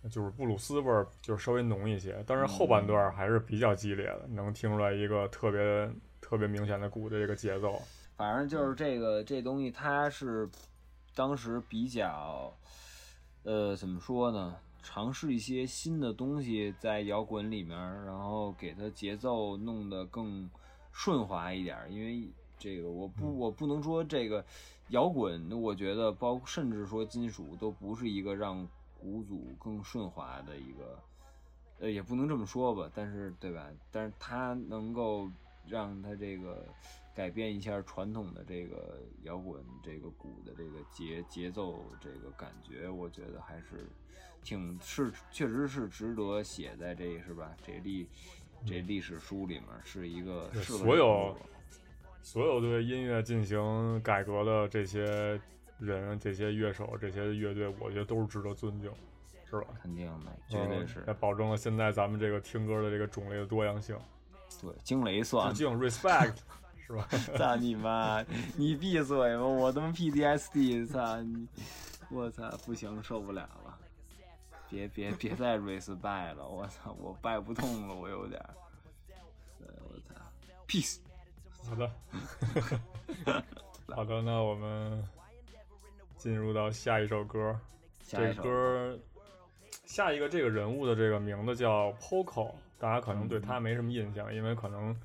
[0.09, 7.79] 就是布鲁斯味儿，就是稍微浓一些，但是后半段还是比较激烈的，能听出来一个特别特别明显的鼓的这个节奏。
[8.17, 10.49] 反正就是这个这东西，它是
[11.13, 12.51] 当时比较，
[13.43, 14.55] 呃，怎么说呢？
[14.81, 20.49] 尝试一些新的东西在摇滚里面，然后给它节奏弄得更
[20.91, 21.77] 顺滑一点。
[21.89, 22.27] 因为
[22.57, 24.43] 这个，我不我不能说这个
[24.89, 28.67] 摇滚，我觉得包甚至说金属都不是一个让。
[29.01, 30.99] 鼓组更顺滑的一个，
[31.79, 33.67] 呃，也不能这么说吧，但是对吧？
[33.91, 35.27] 但是它能够
[35.67, 36.63] 让它这个
[37.15, 43.89] 改变一下传统的这个摇滚这个鼓的这个节节奏这个感觉，我觉得还是
[44.43, 47.57] 挺是确实是值得写在这是吧？
[47.65, 48.07] 这历
[48.67, 51.35] 这历史书里面是一个所有
[52.21, 55.41] 所有对音乐进行改革的这些。
[55.81, 58.91] 人这些乐手这些乐队，我觉得都是值得尊敬，
[59.49, 59.67] 是吧？
[59.81, 61.03] 肯定的，绝对是。
[61.07, 63.97] 也保证了现在咱们这个听歌的这个种类的多样性。
[64.61, 65.51] 对，惊雷算。
[65.53, 66.35] 致敬，respect，
[66.85, 67.07] 是吧？
[67.35, 68.23] 操你妈！
[68.55, 69.43] 你闭嘴吧！
[69.43, 71.47] 我他妈 PTSD，操你！
[72.09, 73.77] 我操，不行，受不了了！
[74.69, 76.47] 别别别再 respect 了！
[76.47, 78.39] 我操，我拜不动了，我有点。
[79.59, 80.15] 我操
[80.67, 80.99] ，peace。
[81.63, 81.91] 好的，
[83.95, 85.03] 好的，那我们。
[86.21, 87.59] 进入到下一首歌，
[88.07, 88.95] 这歌
[89.85, 94.95] 下一个这个人物的这个名字叫 Poco，大家可能对他没什么印象，因为可能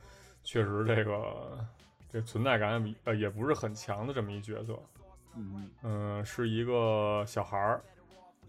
[0.45, 1.59] 确实这个
[2.13, 4.79] 这存在感呃也不是很强的这么一角色。
[5.37, 7.81] 嗯嗯，是一个小孩儿。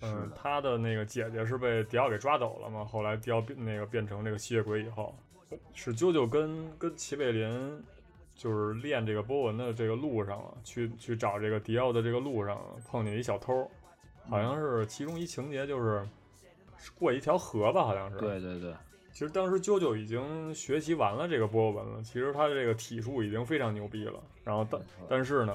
[0.01, 2.83] 嗯，他的那个姐姐是被迪奥给抓走了嘛？
[2.83, 5.15] 后来迪奥变那个变成这个吸血鬼以后，
[5.73, 7.81] 是啾啾跟跟齐贝林
[8.37, 13.69] 就是练这个波纹的这个路上了，去去找这个迪奥的这个路上碰见一小偷，
[14.29, 16.07] 好像是其中一情节就是
[16.97, 18.17] 过一条河吧，好像是。
[18.17, 18.73] 对对对。
[19.11, 24.21] 其实当时啾啾已经学习完了这个波纹了，其实他的这个体术已经非常牛逼了。
[24.43, 25.53] 然后但但是呢。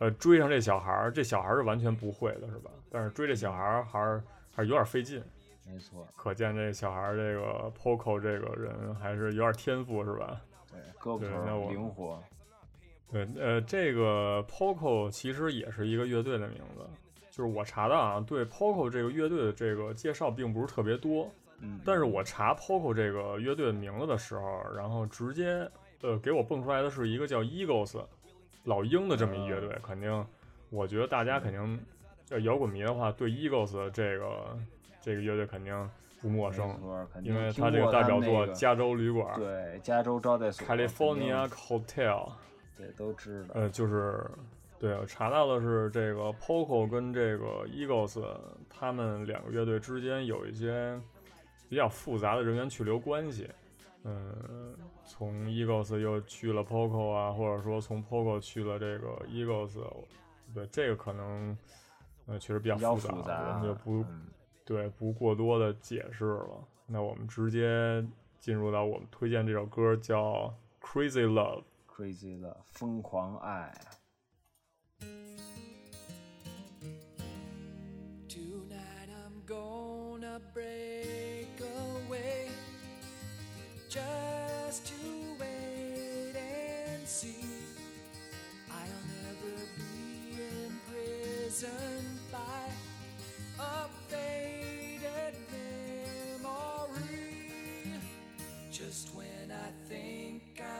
[0.00, 2.70] 呃，追上这小孩儿，这小孩儿是完全不会的，是吧？
[2.90, 5.22] 但是追这小孩儿还是还是有点费劲。
[5.66, 10.40] 没错，可见这小孩儿这个 Poco 这个人还是有点天赋，是吧？
[10.70, 12.22] 对，胳膊腿灵活。
[13.10, 16.86] 对，呃，这个 Poco 其实也是一个乐队的名字，
[17.30, 21.28] 就是我查的啊，对 Poco 这个乐队的这个介绍并不是特别多。
[21.58, 21.80] 嗯。
[21.84, 25.68] 但是我查 Poco 这个乐队的名字的时候，然后直接
[26.02, 28.00] 呃给我蹦出来的是一个叫 Eagles。
[28.64, 30.26] 老鹰的这么一乐队，肯定，
[30.68, 31.80] 我觉得大家肯定，
[32.28, 34.58] 要摇滚迷的话，对 Eagles 这个
[35.00, 35.90] 这个乐队肯定
[36.20, 36.78] 不陌生，
[37.22, 39.48] 因为他这个代表作《加州旅馆》对
[39.80, 42.30] 《加州招待所》California Hotel，
[42.76, 43.54] 对都知道。
[43.54, 44.30] 呃，就是
[44.78, 48.22] 对我，查到的是这个 Poco 跟这个 Eagles
[48.68, 51.00] 他们两个乐队之间有一些
[51.68, 53.48] 比较复杂的人员去留关系。
[54.04, 59.78] 嗯，从 Eagles 又去了 Poco 啊，或者说从 Poco 去了这个 Eagles，
[60.54, 61.56] 对这个可能
[62.26, 64.04] 呃确实比较复杂，我们就不
[64.70, 66.64] 对不过多的解释了。
[66.86, 68.06] 那我们直接
[68.38, 73.74] 进入到我们推荐这首歌，叫 Crazy Love，Crazy Love，疯狂爱。
[83.88, 84.94] just to
[85.40, 85.50] wait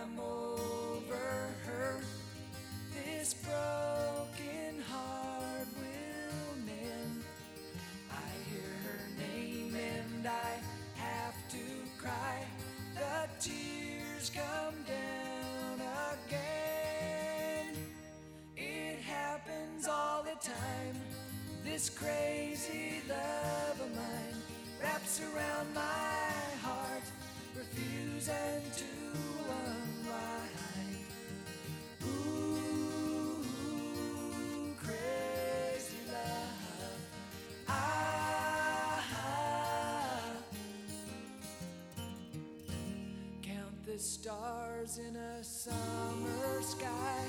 [0.02, 2.00] I'm over her,
[2.94, 7.24] this broken heart will mend.
[8.10, 11.58] I hear her name and I have to
[11.98, 12.46] cry
[12.94, 15.80] the tears come down
[16.26, 17.76] again.
[18.56, 20.96] It happens all the time.
[21.62, 24.42] This crazy love of mine
[24.82, 26.30] wraps around my
[26.62, 27.04] heart,
[27.54, 29.09] refusing to
[44.00, 47.22] stars in a summer sky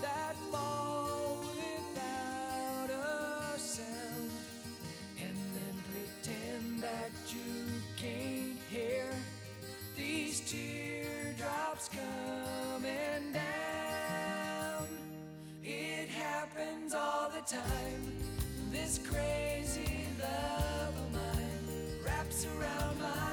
[0.00, 4.30] that fall without a sound,
[5.20, 7.66] and then pretend that you
[7.96, 9.06] can't hear
[9.96, 14.86] these teardrops coming down.
[15.64, 18.16] It happens all the time.
[18.70, 23.29] This crazy love of mine wraps around my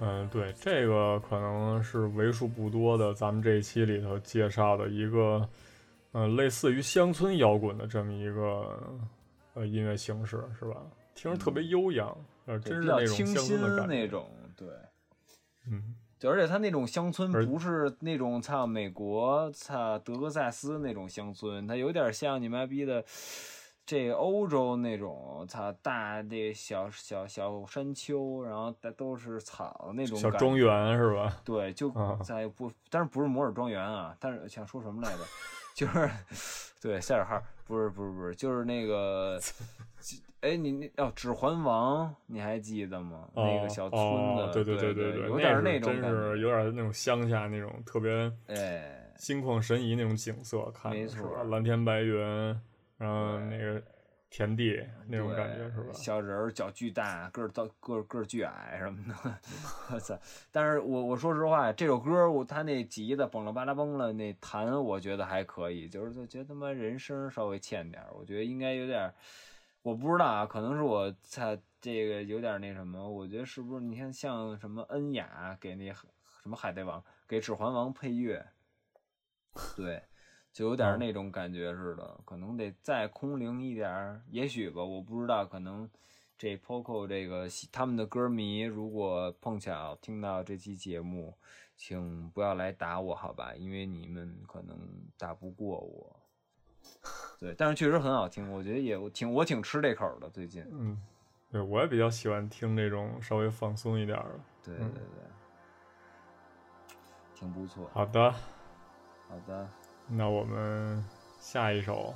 [0.00, 5.48] 嗯，对，这个可能是为数不多的，咱们这一期里头介绍的一个。
[6.14, 8.96] 嗯，类似于乡村摇滚的这么一个
[9.54, 10.80] 呃音乐形式是吧？
[11.14, 13.94] 听着特别悠扬，呃，真是那种乡村的感觉。
[13.94, 14.68] 那种对，
[15.68, 23.04] 嗯，就而且他那种乡村不是那种操美国操德克萨斯那种乡村，它有点像你妈逼的
[23.84, 31.40] 这欧洲那种操大的小小小山丘，然后都是草那种小庄园是吧？
[31.44, 31.92] 对，就
[32.22, 34.16] 在不，但是不是摩尔庄园啊？
[34.20, 35.24] 但是想说什么来着？
[35.74, 36.08] 就是，
[36.80, 39.40] 对，赛尔号不是不是不是，就是那个，
[40.40, 43.28] 哎，你你哦，《指环王》你还记得吗？
[43.34, 52.16] 那个小村子，对对对对对，有点那种真是有点那种乡下那种特别，哎，心旷神怡那种景色，看没错，蓝天白云，
[52.96, 53.82] 然后那个
[54.36, 55.92] 田地那种感觉是吧？
[55.92, 59.38] 小人儿脚巨大，个儿到个个儿巨矮什么的，
[59.92, 60.18] 我操！
[60.50, 69.08] 但是我我说实话，这首歌我他那吉的蹦了吧啦蹦了那弹，我觉得还可以，就是就觉得他妈人声稍微欠点儿，我觉得应该有点，
[69.82, 75.92] 我不知道啊，可能是我他这个有点那什么，我觉得是不是你看像什么恩雅给那
[76.42, 78.44] 什么海贼王给指环王配乐，
[79.76, 80.02] 对。
[80.54, 85.44] 就有点那种感觉似的，可能得再空灵一点，也许吧，我不知道。
[85.44, 85.90] 可能
[86.38, 91.34] 这 Poco 这个他们的歌迷，如果碰巧听到这期节目，
[91.76, 93.52] 请不要来打我，好吧？
[93.56, 94.78] 因为你们可能
[95.18, 96.20] 打不过我。
[97.40, 100.30] 对，但是确实很好听，我觉得也挺我挺吃这口的。
[100.30, 100.96] 最近，嗯，
[101.50, 104.40] 对我也比较喜欢听这种稍微放松一点的。
[104.62, 105.24] 对对对，
[107.34, 107.90] 挺不错。
[107.92, 109.68] 好的，好的。
[110.06, 111.02] 那我们
[111.40, 112.14] 下一首，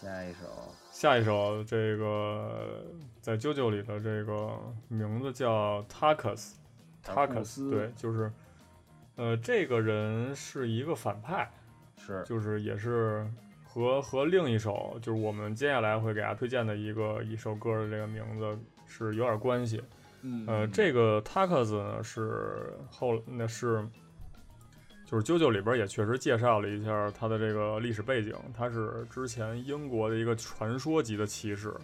[0.00, 0.46] 下一首，
[0.92, 2.84] 下一首，这个
[3.20, 4.50] 在啾啾里的这个
[4.88, 8.30] 名字叫 Takus，Takus，对，就是，
[9.16, 11.50] 呃，这个人是一个反派，
[11.96, 13.26] 是，就是也是
[13.64, 19.82] 和和另一首，就是我们接下来会给大家推荐的一个一首歌的这个名字是有点关系，
[20.20, 23.88] 嗯，呃，这个 Takus 呢是后那是。
[25.06, 31.74] 就是《啾啾》里边也确实介绍了一下他的这个历史背景，他是之前英国的一个传说级的骑士，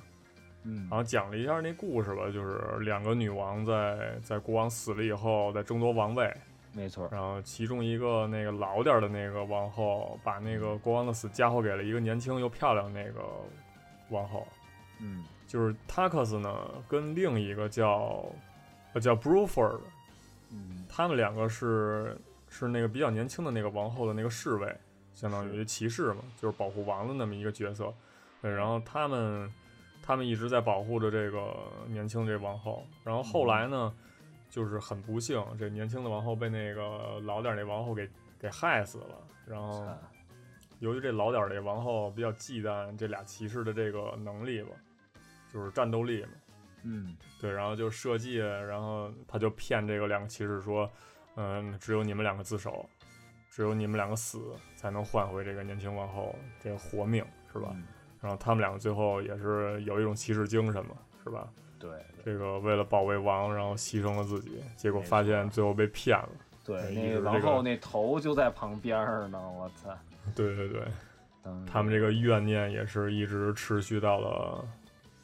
[0.64, 6.34] 嗯，然后讲了一下那故事吧，就是两个女王在在国王死了以后在争夺王位，
[6.72, 13.22] 没错，然后其中一个那个老点的那个王后把那个国王的死嫁祸给了一个年轻又漂亮那个
[14.08, 14.48] 王后，
[14.98, 18.24] 嗯，就是塔克斯呢跟另一个叫
[18.98, 19.78] 叫 Bruford，
[20.50, 22.16] 嗯，他们两个是。
[22.50, 24.76] 是那个比较年轻的那个王后的那个侍卫，
[25.14, 27.94] 相当于骑士嘛，就是保护王的那么一个角色。
[28.42, 29.48] 对，然后他们
[30.02, 32.84] 他们一直在保护着这个年轻这王后。
[33.04, 33.94] 然后后来呢，
[34.50, 39.16] 就是很不幸，这年轻的王后被那个老点那王后给给害死了。
[39.46, 39.86] 然后
[40.80, 44.70] 由于这老点这王后比较忌惮这俩骑士的这个能力吧，
[45.52, 46.30] 就是战斗力嘛。
[46.82, 50.90] 嗯，对，然后就设计，然后他就骗这个两个骑士说。
[51.36, 52.88] 嗯，只有你们两个自首，
[53.50, 54.40] 只有你们两个死，
[54.76, 57.74] 才能换回这个年轻王后这个活命，是吧？
[58.20, 61.48] 然后他们两个最后也是有一种骑士精神嘛，是吧？
[61.78, 61.90] 对，
[62.24, 66.28] 这个为了保卫王，然后牺牲了自己，结果发现最后被骗了。
[66.62, 68.98] 对，那个王后那头就在旁边
[69.30, 69.96] 呢，我操！
[70.34, 70.82] 对对对，
[71.66, 74.62] 他们这个怨念也是一直持续到了。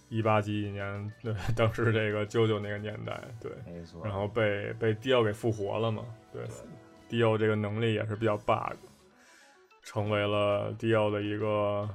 [0.09, 4.01] 一八几几年，对，当时这个啾啾那个年代，对，没错。
[4.05, 6.45] 然后被被迪奥给复活了嘛，对，
[7.09, 8.77] 迪奥这个能力也是比较 bug，
[9.83, 11.89] 成为了迪奥的一个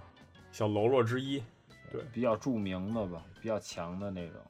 [0.51, 1.41] 小喽啰之一，
[1.89, 4.41] 对，比较著名的吧，比较强的那种。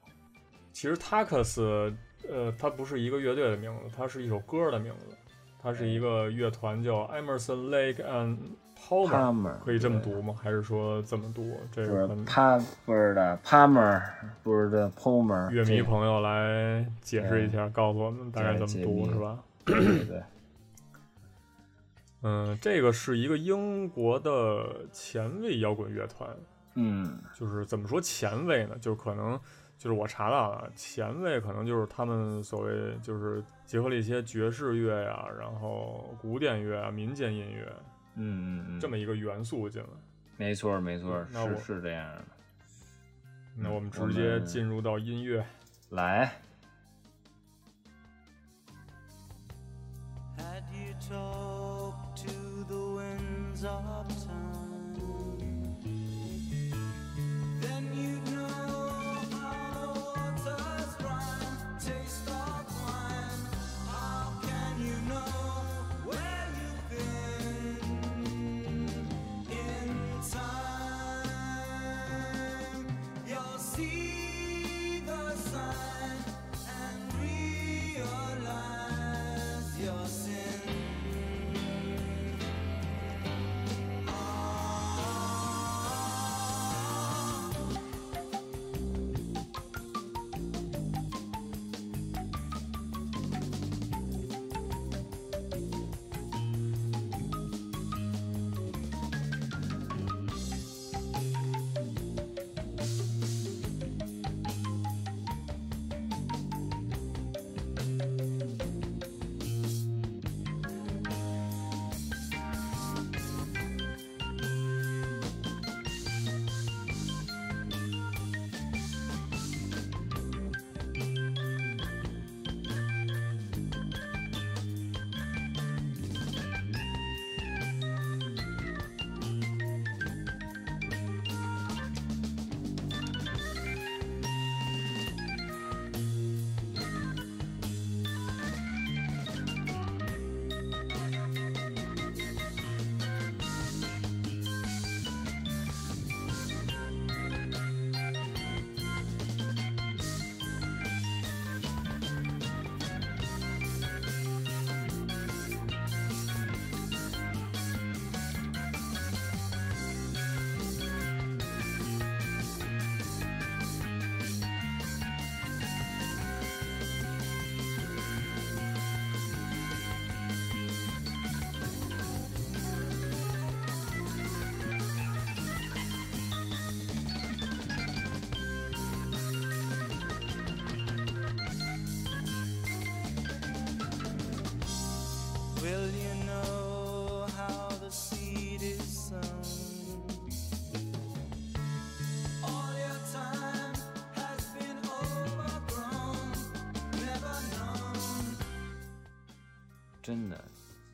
[0.72, 1.94] 其实塔克斯，
[2.28, 5.16] 呃，它不是一个乐队的名字，它是一首歌的名字，
[5.62, 8.38] 它是一个乐团叫 Emerson Lake and。
[8.88, 10.34] Palmer 可以这么读吗？
[10.42, 11.56] 还是说这么读？
[11.70, 14.02] 这个 Pa 不是的，Palmer
[14.42, 15.50] 不是的，Palmer。
[15.50, 19.38] 乐迷朋友来解释一下，告诉我们大概怎么读，是吧？
[19.64, 20.22] 对对。
[22.22, 26.28] 嗯，这个是一个英国的前卫摇滚乐团。
[26.74, 28.76] 嗯，就是怎么说前卫呢？
[28.80, 29.38] 就可能
[29.78, 37.72] 就是我查到了，前卫可能就是他们所谓就是结合了一些爵士乐呀，然后古典乐啊，民间音乐。
[38.16, 38.80] 嗯嗯嗯。
[38.80, 39.88] 这么一个元素进来
[40.36, 42.24] 没错没错是是这样的。
[43.56, 45.44] 那我们直接进入到音乐。
[45.90, 46.32] 来。
[50.38, 53.64] Had you talked to the winds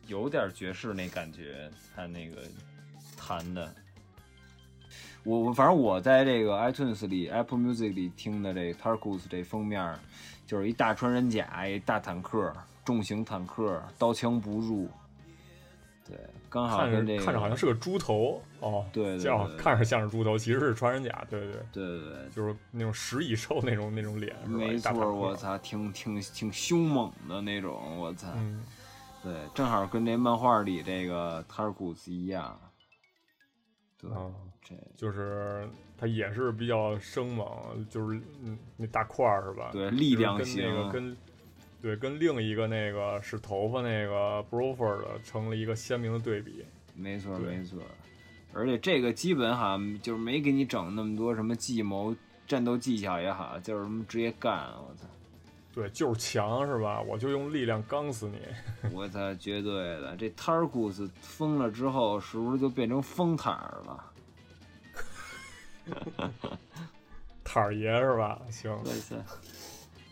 [0.09, 2.43] 有点爵士那感觉，他那个
[3.17, 3.73] 弹的。
[5.23, 9.97] 我我反正我在这个 iTunes 里，Apple Music 里听的这 Tarkus 这封面，
[10.47, 12.53] 就是一大穿人甲，一大坦克，
[12.85, 14.89] 重型坦克，刀枪不入。
[16.07, 16.17] 对，
[16.49, 22.03] 刚好跟这个看着好像是个猪头哦，对，叫看着像是猪头，其实是穿人甲，对对对对。
[22.05, 28.29] 对，就是那种食蚁兽那种那种脸，没错，我操，挺挺挺凶猛的那种，我操，
[29.23, 32.59] 对，正好跟这漫画里这个 Tarkus 一样。
[34.01, 34.11] 对，
[34.63, 39.71] 这就是他也是比较生猛，就是嗯那大块儿是吧？
[39.73, 40.63] 对，力量型。
[40.63, 41.17] 跟那个跟
[41.81, 46.65] 对跟另一个那个是头发那个 b r o f e r 的成了一个鲜明的对比。
[46.95, 47.81] 没错没错，
[48.53, 52.15] 而且这个基本好像就是没给你整那么多什么计谋、
[52.47, 55.07] 战斗技巧也好，就是什么直接干，我操！
[55.79, 57.01] 对，就是强是吧？
[57.03, 58.41] 我就用力量刚死你！
[58.93, 60.17] 我操，绝对的！
[60.17, 64.05] 这 Tarkus 疯了之后，是不是就变成疯坦儿了？
[67.45, 68.43] 坦儿爷是吧？
[68.51, 68.77] 行，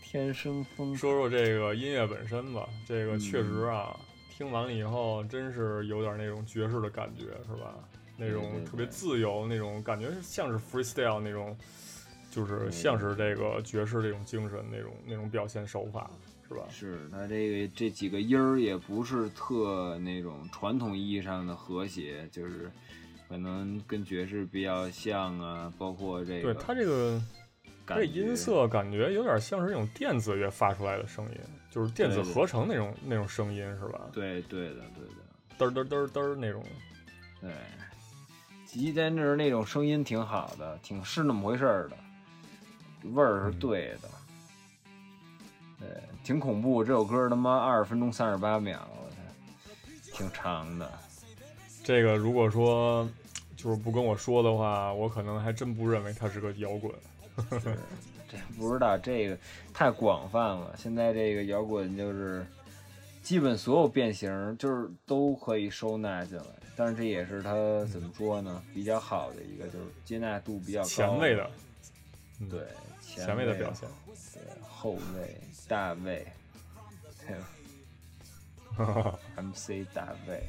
[0.01, 0.97] 天生疯。
[0.97, 3.99] 说说这个音乐本身吧，这个确实啊，
[4.31, 7.75] 听完了以后，真是有点那种爵士的感觉，是吧？
[8.17, 11.59] 那种特别自由，那种感觉像是 freestyle 那种。
[12.37, 16.11] 就是像是这个爵士这种精神，那种那种表现手法，
[16.47, 16.65] 是吧？
[16.69, 22.71] 是他这个这几个音儿也不是特那种传统意义上的和谐，就是
[23.27, 25.73] 可能跟爵士比较像啊。
[25.79, 27.19] 包括这个，对他这个
[27.87, 34.03] 这音色感觉有点像是那种电子乐发出来的声音，就是电子合成那种那种声音，是吧？
[34.13, 36.63] 对对的对的，嘚嘚嘚嘚那种。
[37.41, 37.51] 对，
[38.67, 41.97] 吉他那那种声音挺好的，挺是那么回事儿的。
[43.03, 44.09] 味儿是对的，
[45.79, 45.89] 对，
[46.25, 46.83] 挺恐怖。
[46.83, 49.17] 这首歌他妈二十分钟三十八秒，我操，
[50.17, 50.91] 挺长的。
[51.85, 53.09] 这个如果说
[53.57, 56.93] 就是不跟我说的话，我可能还真不认为它是个摇滚。
[58.29, 59.39] 这不知道，这个
[59.73, 60.75] 太广泛了。
[60.77, 62.45] 现在这个摇滚就是
[63.23, 66.45] 基本所有变形就是都可以收纳进来，
[66.75, 67.53] 但是这也是它
[67.85, 68.61] 怎么说呢？
[68.75, 70.89] 比较好的一个就是接纳度比较高。
[70.89, 71.49] 前卫的，
[72.51, 72.61] 对。
[73.17, 73.89] 前卫的表现，
[74.35, 76.27] 对后卫大卫，
[77.27, 77.37] 对
[79.43, 80.43] ，MC 大卫，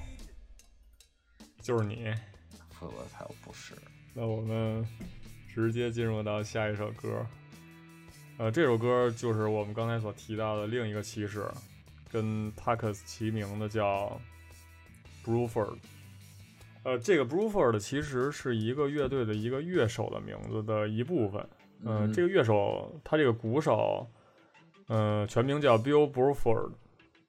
[1.61, 2.13] 就是你，
[2.79, 3.73] 我才不是。
[4.13, 4.85] 那我们
[5.53, 7.25] 直接进入到下一首歌，
[8.37, 11.49] 呃，这首歌就是我们刚才所提到的另一个骑士，
[12.11, 14.19] 跟 Parks 齐名的叫
[15.23, 15.77] Bruford。
[16.83, 21.47] 呃，这个 Bruford 其实是一个乐队的一个乐手的名字的一部分。
[21.83, 24.07] 嗯，这个乐手，他这个鼓手，
[24.89, 26.71] 嗯，全名叫 Bill Bruford，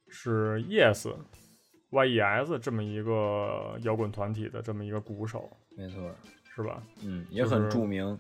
[0.09, 6.11] 是 Yes，Y-E-S 这么一个摇滚团体的这么一个鼓手，没错，
[6.55, 6.83] 是吧？
[7.05, 8.19] 嗯，也很著名。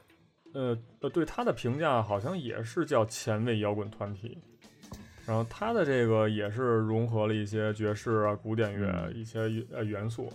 [0.55, 4.39] 呃呃，对他的评价好像也是叫前卫摇滚团体。
[5.26, 9.41] 然后他的这个也是融合了一些爵士啊、古典乐一些
[9.72, 10.33] 呃元素。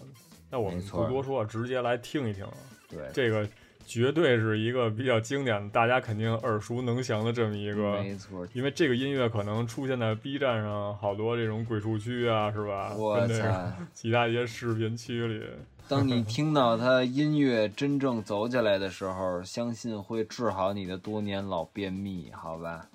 [0.51, 2.47] 那我们不多说，直接来听一听。
[2.89, 3.47] 对，这个。
[3.85, 8.47] 绝对是一个比较经典的，大家肯定耳熟能详的这么一个，没错。
[8.53, 12.93] 因为这个音乐可能出现在 B 站上好多这种鬼畜区啊，是吧？
[12.95, 13.71] 我操！
[13.93, 15.43] 其他一些视频区里，
[15.87, 22.87] 当你听到它音乐真正走起来的时候，相信会治好你的多年老便秘，好吧？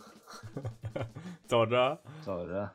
[1.46, 2.70] 走着，走着。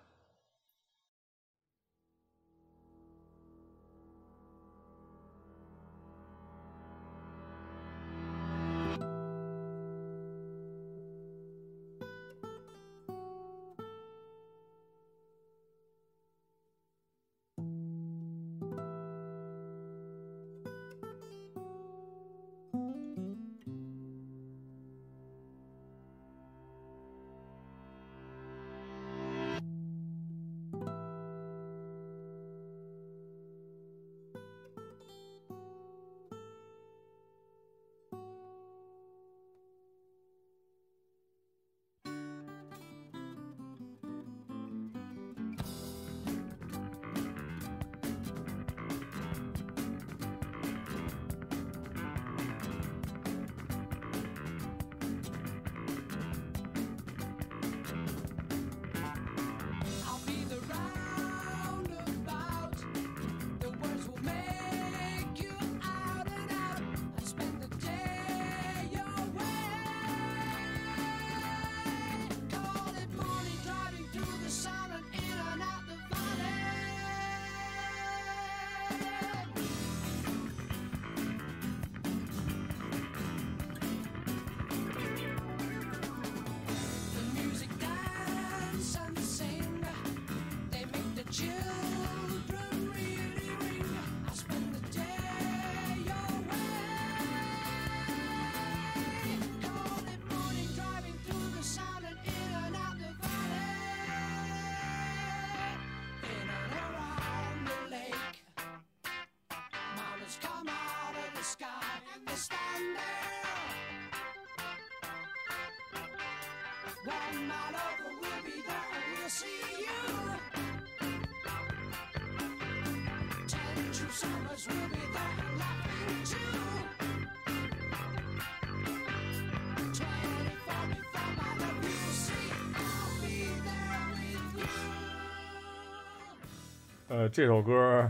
[137.14, 138.09] 呃，这首歌，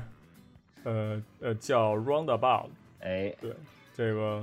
[0.85, 2.67] 呃呃，叫《Roundabout》。
[3.01, 3.53] 哎，对，
[3.93, 4.41] 这个，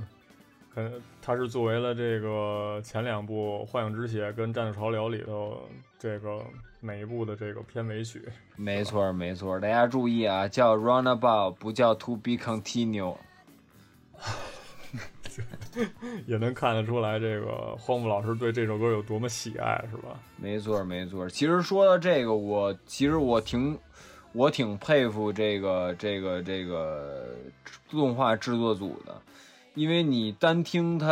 [0.71, 6.45] 可能它是作为了这个前两部《幻影之血》跟《战斗潮流》里头这个
[6.79, 8.21] 每一部的这个片尾曲。
[8.55, 13.15] 没错，没错，大家注意啊，叫《Roundabout》，不叫《To Be Continue》。
[16.27, 20.19] 也能看得出来，这个荒木老师对这首歌有多么喜爱，是吧？
[20.37, 21.27] 没错，没错。
[21.27, 23.75] 其实说到这个，我其实我挺。
[24.33, 27.35] 我挺佩服这个这个这个
[27.89, 29.21] 动画制作组的，
[29.73, 31.07] 因为你单听它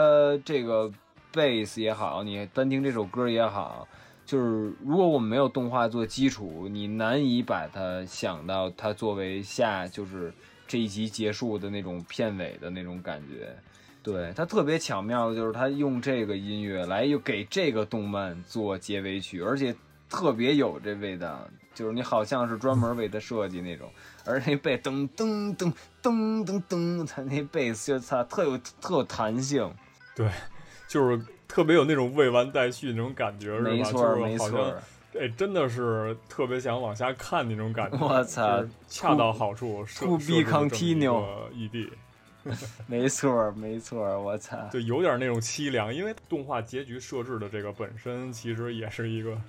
[0.45, 0.89] 这个
[1.32, 3.88] 贝斯也好，你单听这首歌也好，
[4.26, 10.34] 就是如果我们没有动画做基础，你难以把它想到它作为下就是
[10.65, 13.53] 这一集结束的那种片尾的那种感觉。
[14.01, 19.76] 对，它特别巧妙的就是它用这个音乐来又给这个动漫做结尾曲，而且
[20.09, 21.45] 特别有这味道。
[21.80, 23.89] 就是你好像是专门为他设计那种，
[24.25, 25.73] 而那贝噔噔噔
[26.03, 29.73] 噔噔噔，他那贝斯就他特有特有弹性，
[30.13, 30.30] 对，
[30.89, 31.17] 就是
[31.47, 33.69] 特别有那种未完待续那种感觉，是吧？
[33.69, 34.75] 没错没错，
[35.17, 37.97] 哎，真的是特别想往下看那种感觉。
[38.05, 41.23] 我操，恰到好处，To be continue
[41.53, 41.91] ED，
[42.88, 49.39] 没错没错，我操，就有点那种凄凉，因为动画结局设置的这个本身其实也是一个。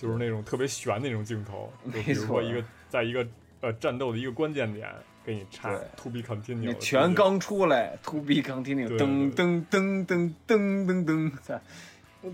[0.00, 3.26] 就是那种特别悬的那种镜头，就比如说一个在一个
[3.60, 4.90] 呃战斗的一个关键点
[5.22, 11.60] 给你插 to be continue，你全刚出来 to be continue，噔噔噔噔噔噔噔，在，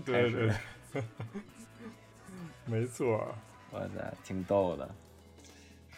[0.05, 0.53] 对对，
[2.65, 3.35] 没错，
[3.71, 4.89] 哇塞，挺逗的，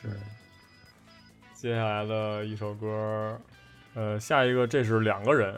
[0.01, 0.09] 是。
[1.53, 3.39] 接下来的一首歌，
[3.93, 5.53] 呃，下一个这是两个人，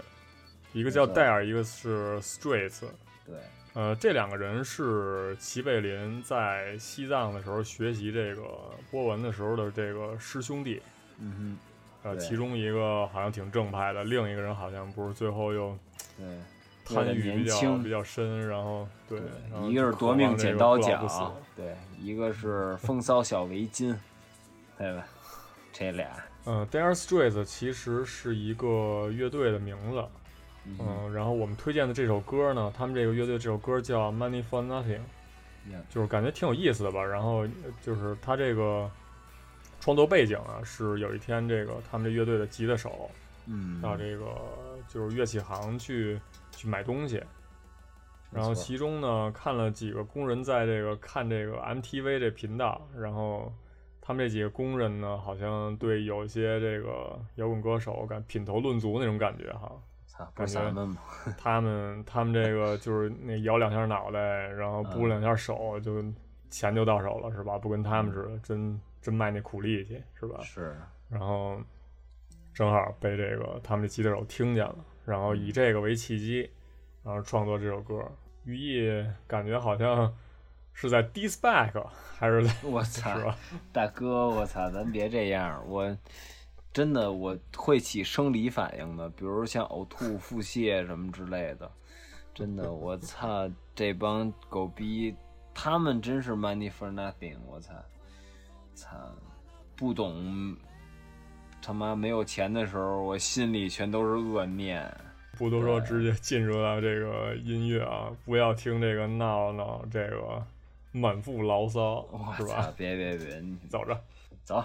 [0.73, 2.81] 一个叫戴尔，一个是 Streets，
[3.25, 3.35] 对。
[3.73, 8.43] 呃，这两个人是齐贝林在西藏的时候学习这个
[8.89, 10.81] 波纹的时候的这个师兄弟。
[11.19, 11.57] 嗯
[12.03, 15.77] 哼，呃，其中一个好像挺正派的，另一个人好像不是，最后又
[16.17, 16.25] 对
[16.83, 19.21] 贪欲比较比较深，然后对，
[19.69, 23.95] 一个是夺命剪刀脚，对，一个是风骚小围巾，
[24.77, 25.05] 对吧？
[25.71, 26.09] 这俩，
[26.45, 30.03] 嗯，Dare Straits 其实是一个乐队的名字。
[30.63, 34.99] 嗯，然后我们推荐的这首歌呢，他们这个乐队这首歌叫《Money for Nothing》，
[35.89, 37.03] 就是感觉挺有意思的吧。
[37.03, 37.47] 然后
[37.81, 38.89] 就是他这个
[39.79, 43.09] 创作背景啊，是有一天这个他们这乐队的吉他手，
[43.47, 44.35] 嗯，到这个
[44.87, 46.19] 就是乐器行去
[46.51, 47.23] 去买东西，
[48.29, 53.51] 然后其中呢看了几个工人在这个看这个 MTV 这频道，然后
[53.99, 59.71] 他们这几个工人呢，好像对有一些这个摇滚歌手感品头论足那种感觉哈。
[60.35, 60.59] 感觉
[61.37, 66.03] 他们他们这个就是那摇两下脑袋，然后拨两下手，就
[66.49, 67.57] 钱就到手了，是吧？
[67.57, 70.39] 不跟他们似的，真真卖那苦力气，是吧？
[70.41, 70.75] 是。
[71.09, 71.59] 然后
[72.53, 76.49] 正好被这个他们这吉他手听见了，然后以这个为契机，
[77.03, 78.03] 然后创作这首歌。
[78.43, 80.11] 寓意感觉好像
[80.73, 81.71] 是在 dis back，
[82.17, 83.11] 还是在我操，
[83.71, 85.95] 大哥，我操，咱别这样，我。
[86.73, 91.69] 真的，我会起生理反应的，比如像呕吐、腹泻什么之类的。
[92.33, 95.13] 真的，我操，这帮狗逼，
[95.53, 97.35] 他们真是 money for nothing。
[97.45, 97.73] 我操，
[98.73, 98.89] 操，
[99.75, 100.55] 不懂，
[101.61, 104.89] 他妈没有钱的时候，我心里全都是恶念。
[105.37, 108.11] 不多说，直接进入到这个音乐啊！
[108.23, 110.41] 不要听这个闹闹，这个
[110.93, 112.07] 满腹牢骚，
[112.37, 112.71] 是吧？
[112.77, 114.01] 别别别，你走着，
[114.43, 114.63] 走。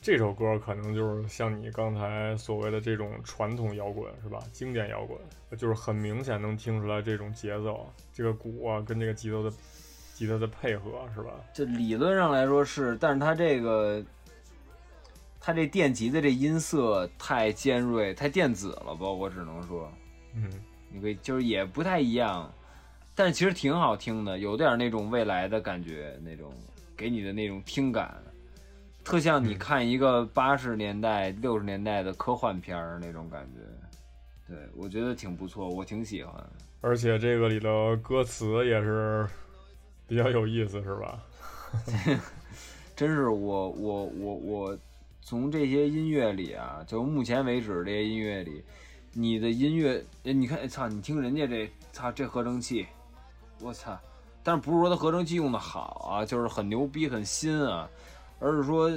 [0.00, 4.42] 这首歌可能就是像你刚才所谓的这种传统摇滚，是吧？
[4.52, 5.18] 经典摇滚，
[5.58, 9.52] 就是很明显能听出来这种节奏，这个鼓啊跟这个吉他的
[10.14, 11.32] 吉他的配合，是吧？
[11.52, 14.02] 这理论上来说是，但是它这个
[15.40, 19.10] 它这电吉的这音色太尖锐、太电子了吧？
[19.10, 19.92] 我只能说，
[20.34, 20.48] 嗯，
[20.90, 22.50] 你可以就是也不太一样，
[23.14, 26.50] 但是其实挺好听的，有点那种未来的感觉，那种
[26.96, 28.16] 给你的那种听感。
[29.08, 36.34] 特像你看一个八十年代、六十年代的科幻片儿那种感觉，对我觉得挺不错，我挺喜欢。
[36.82, 39.26] 而且这个里的歌词也是
[40.06, 41.24] 比较有意思，是吧？
[42.94, 44.78] 真是我我我我
[45.22, 48.62] 从这些音乐里啊，就目前为止这些音乐里，
[49.14, 52.86] 你的音乐，你看，操，你听人家这，操，这合成器，
[53.60, 53.98] 我操！
[54.42, 57.88] 但是不是说它合成器用的好啊，就是很牛逼、很新啊。
[58.40, 58.90] 而是说，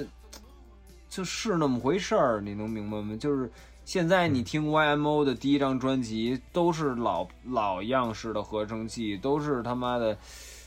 [1.09, 3.15] 就是那么回事儿，你能明白吗？
[3.17, 3.51] 就是
[3.83, 10.17] 现在你听 YMO 的第一张专辑，都是老老样式的合成器，都是他妈的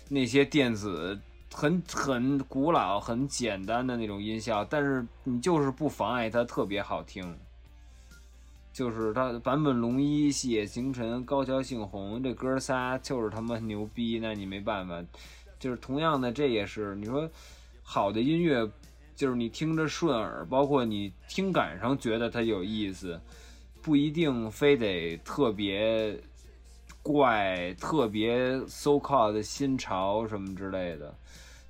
[0.08, 1.18] 那些电子，
[1.52, 7.36] 很很古老、很简单的那种音效，但是你就是不妨碍它特别好听。
[8.72, 15.00] 就是他版本龙一、细野晴臣、高桥幸宏这哥仨就是他妈牛逼，那你没办法。
[15.60, 17.30] 就是同样的，这也是你说。
[17.86, 18.68] 好的音乐，
[19.14, 23.20] 就是你听着顺耳，包括你听感上觉得它有意思，
[23.82, 26.18] 不一定非得特别
[27.02, 31.14] 怪、特别 so called 新潮什么之类的。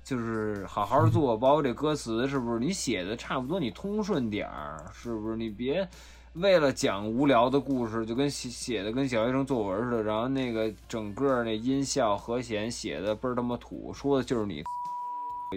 [0.03, 5.35] 就是好好做，包括这歌词是不是你写的差不多，你通顺点儿，是不是？
[5.35, 5.87] 你别
[6.33, 14.63] 为了讲无聊的故事，就跟写写的跟小学生作文似的，然后那个整个那音效和弦写的倍儿他妈土，说的就是你。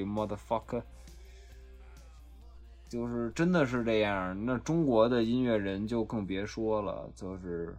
[0.04, 0.82] Mother fuck，
[2.88, 4.44] 就是真的是这样。
[4.46, 7.76] 那中国的音乐人就更别说了，就是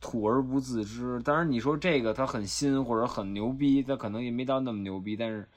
[0.00, 1.20] 土而不自知。
[1.22, 5.16] 当然，你说这个他很新或者很牛逼，他可能也没到那么牛逼。
[5.16, 5.48] 但是，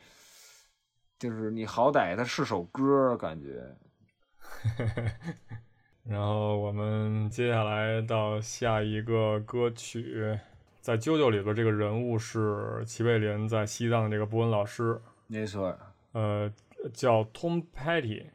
[1.20, 3.76] 就是你好歹他是首歌，感觉。
[6.06, 10.40] 然后我们接下来到下一个歌曲，
[10.80, 15.02] 在《啾啾》里边，这个人物是齐贝林在西藏这个布恩老师。
[15.28, 15.78] 没错，
[16.14, 16.52] 呃，
[16.94, 18.26] 叫 Tom Petty，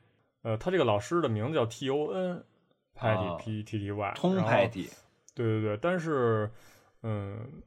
[0.42, 2.44] 呃，他这个老师的名字叫 T O N
[2.94, 4.14] Petty P T T Y。
[4.14, 4.90] Tom Petty，
[5.34, 6.50] 对对对，但是，
[7.02, 7.62] 嗯，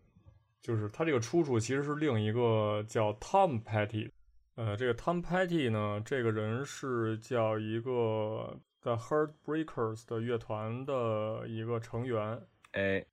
[0.61, 4.11] 就是他这个出处其实是另一个叫 Tom Petty，
[4.55, 12.41] 呃，这个 Tom Petty 呢，这个人是叫一个 The Heartbreakers 的乐团的一个成员，
[12.73, 13.05] 哎。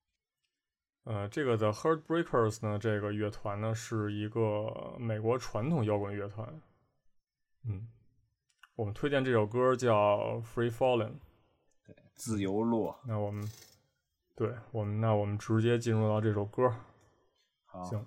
[1.04, 6.60] 呃，这个 The Heartbreakers 呢，这个乐团呢是一个美国传统摇滚乐团。
[7.64, 7.88] 嗯，
[8.76, 11.10] 我们推荐这首歌叫《Free Falling》，
[11.84, 13.00] 对，自由落。
[13.06, 13.48] 那我们，
[14.36, 16.72] 对我们，那我们直接进入到这首歌。
[17.66, 18.06] 好，行。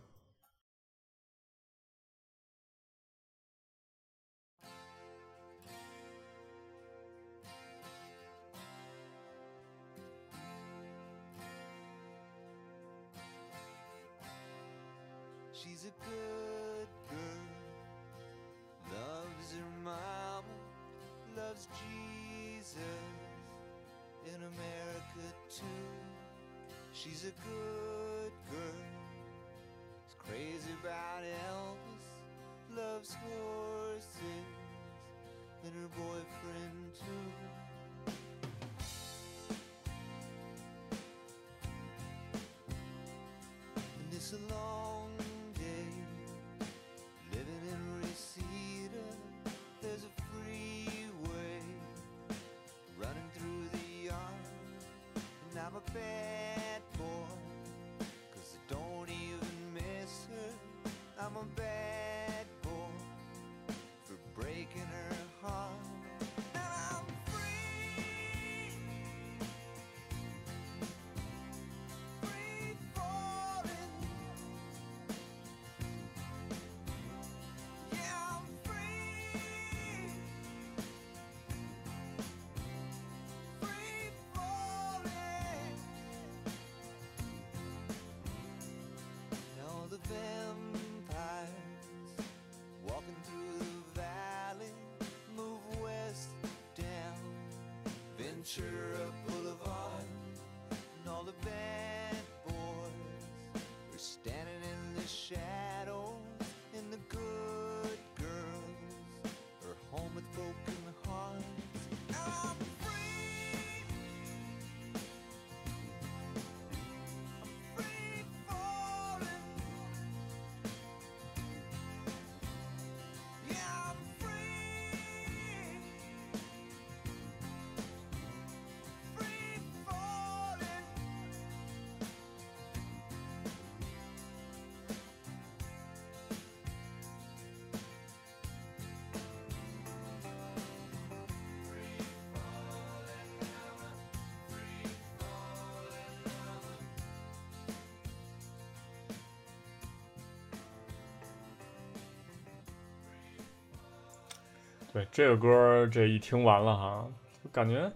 [154.95, 157.05] 对这个歌，这一听完了哈，
[157.51, 157.91] 感觉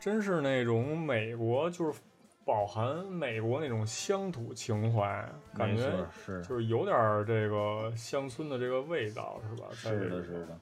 [0.00, 2.00] 真是那种美国，就是
[2.44, 5.24] 饱含美国那种乡土情怀，
[5.56, 9.68] 感觉是就是有点这个乡村的这个味道，是吧？
[9.70, 10.58] 是的，是的，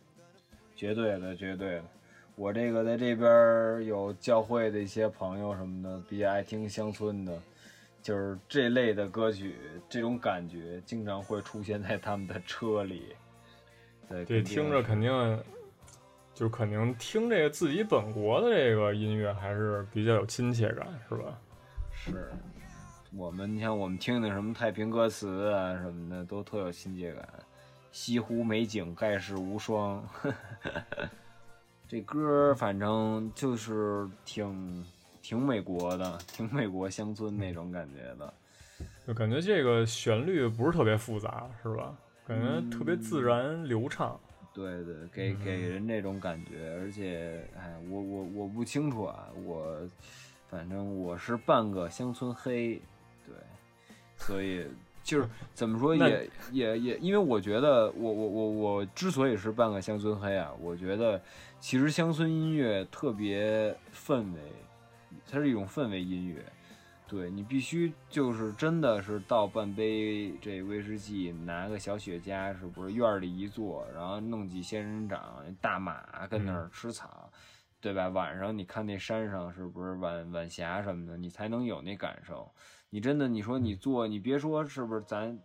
[0.76, 1.84] 绝对的，绝对的。
[2.36, 7.40] 我这个在这边有教会的一些朋友什么的，比较爱听乡村的，
[8.02, 9.56] 就是这类的歌曲，
[9.88, 13.16] 这种感觉经常会出现在他们的车里。
[14.06, 15.10] 对，这听着肯定。
[16.34, 21.38] 就肯定听这个自己本国的这个音乐还是比较有亲切感，是吧？
[21.92, 22.32] 是，
[23.14, 27.28] 我们你像我们听的什么太平歌词啊什么的，都特有亲切感。
[27.92, 30.02] 西湖美景盖世无双，
[31.86, 34.84] 这歌反正就是挺
[35.20, 38.32] 挺美国的，挺美国乡村那种感觉的。
[39.06, 41.94] 就感觉这个旋律不是特别复杂，是吧？
[42.26, 44.18] 感觉特别自然流畅。
[44.54, 49.78] 对对，给给人那种感觉，而且，哎，我我我不清楚啊，我
[50.48, 52.80] 反正我是半个乡村黑，
[53.26, 53.34] 对，
[54.16, 54.66] 所以
[55.02, 61.20] 就是怎么说 也也也，因为我觉得我我我我之所以是半个乡村黑啊，我觉得
[61.58, 64.40] 其实乡村音乐特别氛围，
[65.30, 66.44] 它是一种氛围音乐。
[67.12, 77.30] 对你必须就是真的是倒半杯这威士忌，拿个小雪茄，是不是院里一坐，然后弄几仙人掌、大马跟那儿吃草，
[77.82, 78.08] 对吧？
[78.08, 82.50] 晚上你看那山上是不是晚晚霞什么的，你才能有那感受。
[82.88, 85.38] 你真的你说你坐，你别说是不是咱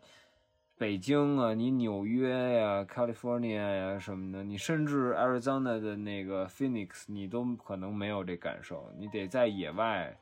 [0.77, 8.89] 北京啊，你纽约呀、California 呀什么的，你甚至 Arizona 的那个 Phoenix，你都可能没有这感受。
[8.97, 10.17] 你得在野外。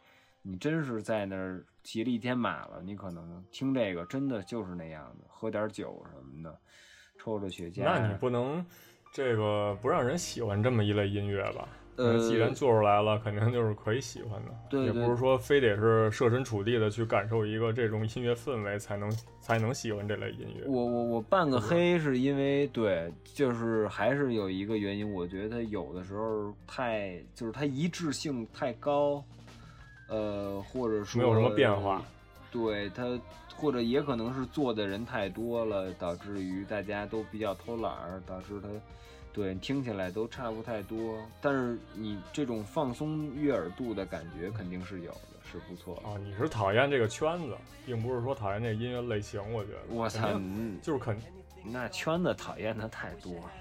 [0.47, 6.55] 你真是在那儿骑了一天马了，你可能听这个真的就是那样的，喝点酒什么的，
[7.17, 7.83] 抽着雪茄。
[7.83, 8.63] 那你不能
[9.11, 11.67] 这个不让人喜欢这么一类音乐吧？
[11.95, 14.51] 呃，既然做出来了，肯定就是可以喜欢的。
[14.69, 20.67] 对，也不是说非得是设身处地的去感受一个这种音乐氛围才能才能喜欢这类音乐。
[20.67, 29.23] 我我我半个黑是因为对，就是还是有一个原因，我觉得有的时候太就是它一致性太高。
[30.07, 32.03] 呃，或者说没有什么变化，
[32.51, 33.03] 对他，
[33.55, 38.67] 或者也可能是做的人太多了，导致于大家都比较偷懒儿，导致他，
[39.33, 41.17] 对听起来都差不太多。
[41.41, 46.17] 但是你这种放松悦耳度的感觉肯定是有的，是不错啊。
[46.23, 49.41] 你是讨厌这个圈子，并不是说讨厌这音乐类型。
[49.53, 50.29] 我觉得，我操，
[50.83, 51.17] 就是肯
[51.63, 53.51] 那圈子讨厌的太多了。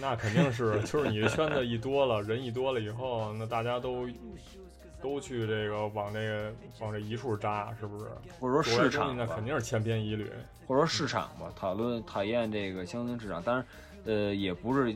[0.00, 4.08] 那肯定是，就是你的圈子一多了，人一多了以后，那大家都。
[5.00, 8.06] 都去这个往这个往这一处扎，是不是？
[8.40, 10.30] 或者说市场，那肯定是千篇一律。
[10.66, 13.66] 或者说市场吧，讨论讨厌这个乡村市场，当然，
[14.04, 14.94] 呃，也不是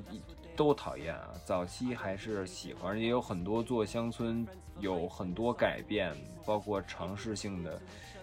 [0.55, 1.31] 都讨厌啊。
[1.45, 4.47] 早期还是喜欢，也有很多做乡村
[4.81, 7.81] 有很多改变，包括尝试性的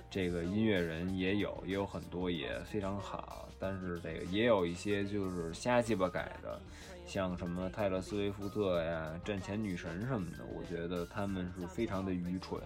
[0.10, 3.48] 这个音乐人也有，也有很多也非常好。
[3.58, 6.62] 但是这个也有一些就是瞎鸡巴改的。
[7.10, 12.62] 像什么泰勒·斯威夫特呀、战前女神什么的，我觉得他们是非常的愚蠢。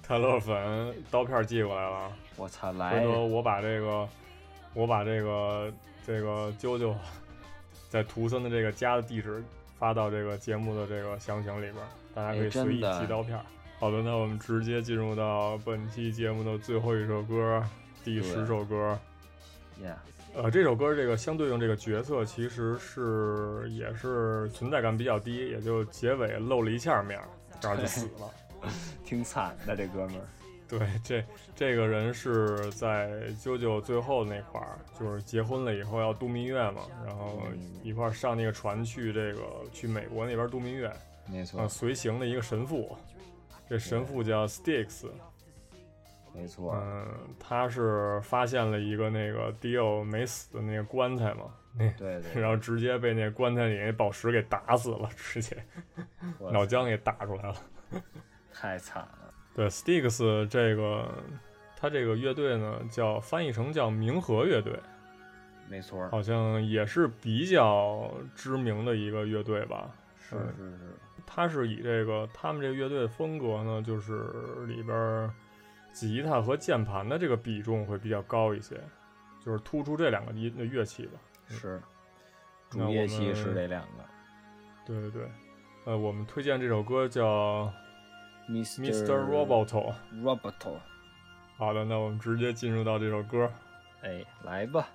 [0.00, 2.70] 泰勒粉刀片寄过来了，我操！
[2.74, 4.08] 来，回头我把这个，
[4.72, 5.72] 我把这个
[6.06, 6.94] 这个啾啾
[7.88, 9.42] 在图森的这个家的地址
[9.76, 11.74] 发到这个节目的这个详情里边，
[12.14, 13.36] 大家可以随意寄刀片。
[13.80, 17.60] 好的，那我们直接进入到本期节目的最后一首歌，
[18.04, 18.96] 第十首歌。
[19.82, 19.96] Yeah。
[20.36, 27.18] 呃，这首歌这个相对应这个角色其实是也是存在感比较低，也就结尾露了一下面，
[27.62, 28.30] 然后就死了，
[29.02, 30.28] 挺惨的这哥们儿。
[30.68, 37.40] 对，这这个人是在啾啾最后那块儿，就是结婚了以后要度蜜月嘛，然后
[37.82, 39.42] 一块儿上那个船去这个
[39.72, 40.92] 去美国那边度蜜月，
[41.30, 42.94] 没错，随行的一个神父，
[43.70, 45.06] 这神父叫 Sticks。
[46.36, 55.56] 没错，嗯，他是发现了一个那个迪奥没死的那个棺材嘛，那对 对，然后直接被那棺材里那宝石给打死了，直接。
[56.52, 57.54] 脑浆给打出来了，
[58.52, 59.30] 太惨了。
[59.54, 61.10] 对，Sticks 这个
[61.74, 64.78] 他这个乐队呢，叫翻译成叫冥河乐队，
[65.70, 69.90] 没错，好像也是比较知名的一个乐队吧？
[70.18, 70.94] 是是是，
[71.24, 74.32] 他是以这个他们这个乐队的风格呢，就是
[74.66, 75.30] 里边。
[75.96, 78.78] 吉他和键盘的这个比重会比较高一些，
[79.42, 81.18] 就是突出这两个音的乐器吧。
[81.48, 81.80] 是，
[82.68, 84.04] 主乐器是这两个。
[84.84, 85.30] 对对对，
[85.86, 87.72] 呃，我们推荐这首歌叫
[88.50, 89.06] 《Mr.
[89.06, 89.94] Roboto》。
[90.22, 90.78] Roboto。
[91.56, 93.50] 好的，那我们直接进入到这首歌。
[94.02, 94.86] 哎，来吧。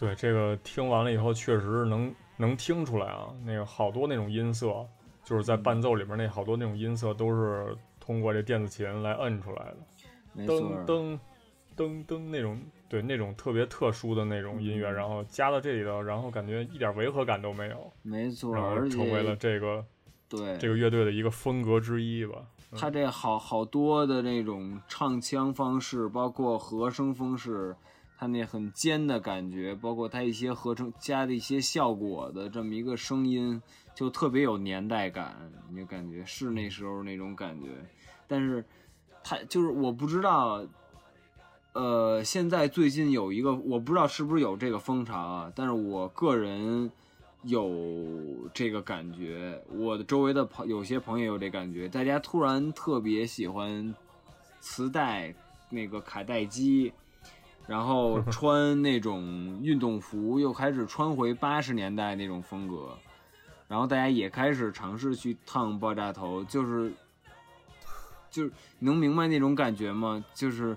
[0.00, 4.88] 对，这个听完了以后，确实能能听出来啊，那个好多那种音色，
[5.22, 9.74] 就是在伴奏里边那好多那种音色都是通过这电子琴来摁出来
[10.36, 11.18] 的，噔噔
[11.76, 12.58] 噔噔那种，
[12.88, 19.84] 对，那种特别特殊的那种音乐，然后加到这里头，然后感觉一点违和感都没有，没错，然后成为了这个
[20.30, 22.36] 对这个乐队的一个风格之一吧。
[22.74, 27.76] 他这好好多的那种唱腔方式，包括和声方式。
[28.20, 33.62] 他那很尖的感觉，包括它一些合成加的一些效果的这么一个声音，
[33.94, 37.70] 就特别有年代感，你就感觉是那时候那种感觉。
[38.28, 38.62] 但是，
[39.24, 40.62] 他就是我不知道，
[41.72, 46.92] 呃，现在最近有一个我不知道是不是有这个风潮啊，但是我个人
[47.44, 47.70] 有
[48.52, 53.94] 这个感觉，我的周围的朋有些朋友有这感觉，大家突然特别喜欢
[54.60, 55.34] 磁带
[55.70, 56.92] 那个卡带机。
[57.70, 62.98] 然后穿那种运动服，又开始穿回八十年代那种风格，
[63.68, 66.92] 然后大家也开始尝试去烫爆炸头，就是，
[68.28, 70.24] 就是能明白那种感觉吗？
[70.34, 70.76] 就是，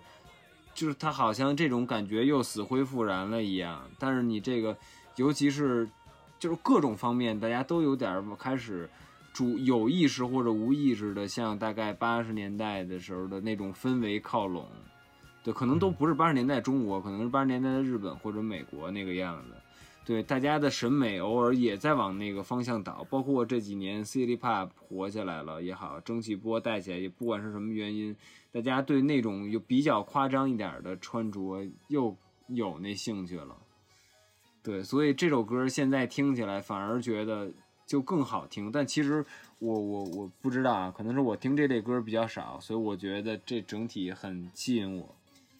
[0.75, 3.89] 就是他好像这种感觉又死灰复燃了一样。
[3.97, 4.77] 但是你这个，
[5.15, 5.89] 尤其是，
[6.37, 8.87] 就是各种方面，大家都有点开始
[9.33, 14.63] 主有意识或者无意识的向大概八十年代的时候的那种氛围靠拢。
[15.43, 19.53] 对，可能都不是八十年代中国，可能是八十年代的日本或者美国那个样子。
[20.05, 28.15] 对，大家的审美偶尔也在往那个方向倒，包括这几年 City Pop 活下来了也好，蒸汽波带起来，也不管是什么原因，
[28.51, 32.15] 大家对那种有比较夸张一点的穿着又
[32.47, 33.55] 有那兴趣了。
[34.61, 37.51] 对，所以这首歌现在听起来反而觉得
[37.85, 38.71] 就更好听。
[38.71, 39.25] 但其实
[39.59, 45.15] 我我我不知道啊，可能是我听这类歌比较少，所以我觉得这整体很吸引我。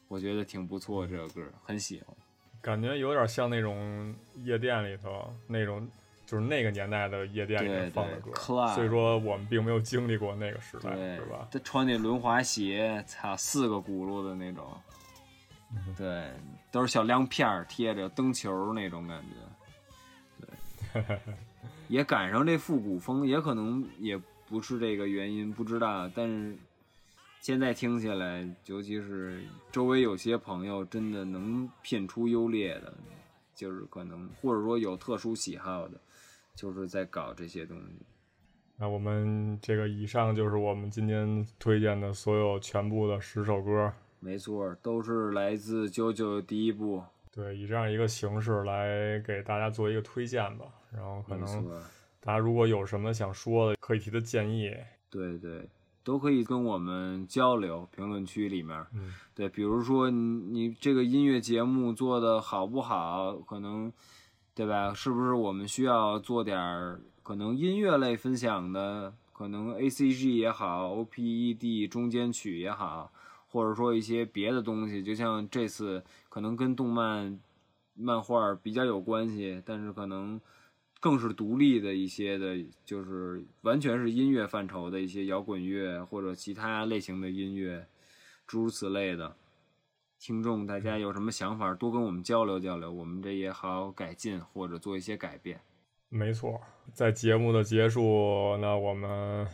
[0.08, 2.16] 我觉得挺不错，这个歌很喜欢，
[2.62, 4.14] 感觉有点像那种
[4.44, 5.88] 夜店里头那种，
[6.26, 8.32] 就是那个年代的夜店里面放的歌。
[8.76, 11.48] 所以说我们并没有经历过那个时代，是吧？
[11.52, 14.66] 他穿那轮滑鞋，擦四个轱辘的那种，
[15.98, 16.30] 对，
[16.72, 20.94] 都是小亮片贴着灯球那种感觉。
[21.02, 21.18] 对，
[21.88, 24.16] 也赶上这复古风，也可能也
[24.48, 26.56] 不是这个原因，不知道，但是。
[27.44, 32.94] 现在听起来，尤其是周围有些朋友，真的能品出优劣的，
[33.53, 35.99] 就是可能或者说有特殊喜好的，
[36.56, 38.06] 就是在搞这些东西。
[38.78, 43.91] 那我们这个以上就是我们今天推荐的所有全部的十首歌，
[44.22, 47.03] 没错，都是来自九九第一部。
[47.30, 50.65] 对，以这样一个形式来给大家做一个推荐吧。
[50.94, 51.70] 然后可能
[52.22, 54.74] 大家如果有什么想说的，可以提的建议。
[55.10, 55.68] 对对。
[56.04, 58.86] 都可以跟我们交流，评论区里面，
[59.34, 63.92] 对，比如说你你这个音乐节目做的好不好，可能，
[64.54, 64.94] 对吧？
[64.94, 73.12] 是不是我们需要做点儿可能音乐类分享的，可能 A C G 也好，O P E D 中间曲也好，
[73.48, 77.40] 或者说一些别的东西，就像这次可能跟动漫
[77.96, 80.40] 漫画比较有关系，但是可能。
[81.04, 82.56] 更是独立的一些的，
[82.86, 87.86] 就是完全是音乐范畴的一些摇滚乐或者其他类型的音乐，
[88.48, 89.36] 诸如此类的。
[90.18, 95.60] 听众大家有什么想法，多跟我们交流交流，我们这也好改进或者做一些改变。
[96.08, 96.62] 没错，
[96.94, 99.46] 在节目的结束，那我们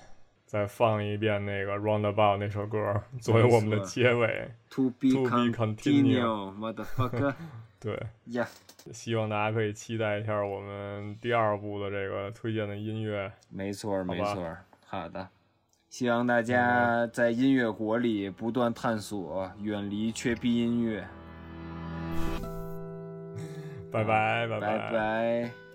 [0.45, 4.51] 再放一遍那个《Roundabout》那首歌作为我们的结尾。
[4.69, 7.33] To be continued, motherfucker。
[7.79, 8.45] 对呀，
[8.91, 13.31] 希望大家可以期待一下我们第二部的这个推荐的音乐。
[13.49, 15.27] 没错，没错，好的。
[15.89, 21.07] 希望大家在音乐国里不断探索，远离缺逼音乐。
[23.91, 25.68] 拜拜，拜拜。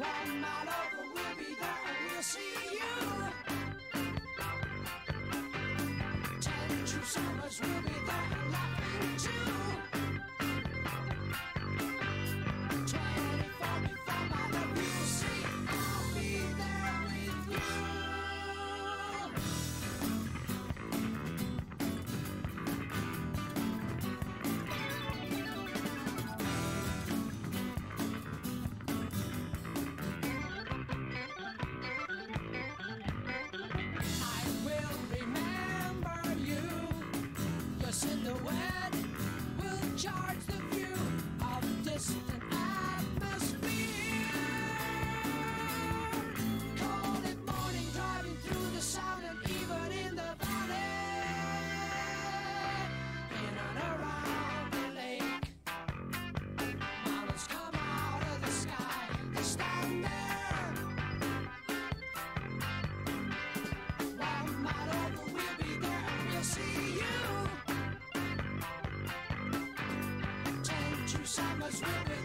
[0.00, 1.68] When my lover will be there,
[2.10, 2.40] we'll see
[2.72, 2.80] you.
[6.40, 7.60] Ten true summers.
[71.30, 72.19] Osama's ripping.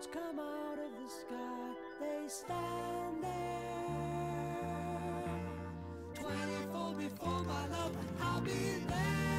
[0.00, 3.60] clouds come out of the sky, they stand there.
[6.14, 8.50] 24 before my love, I'll be
[8.88, 9.30] there.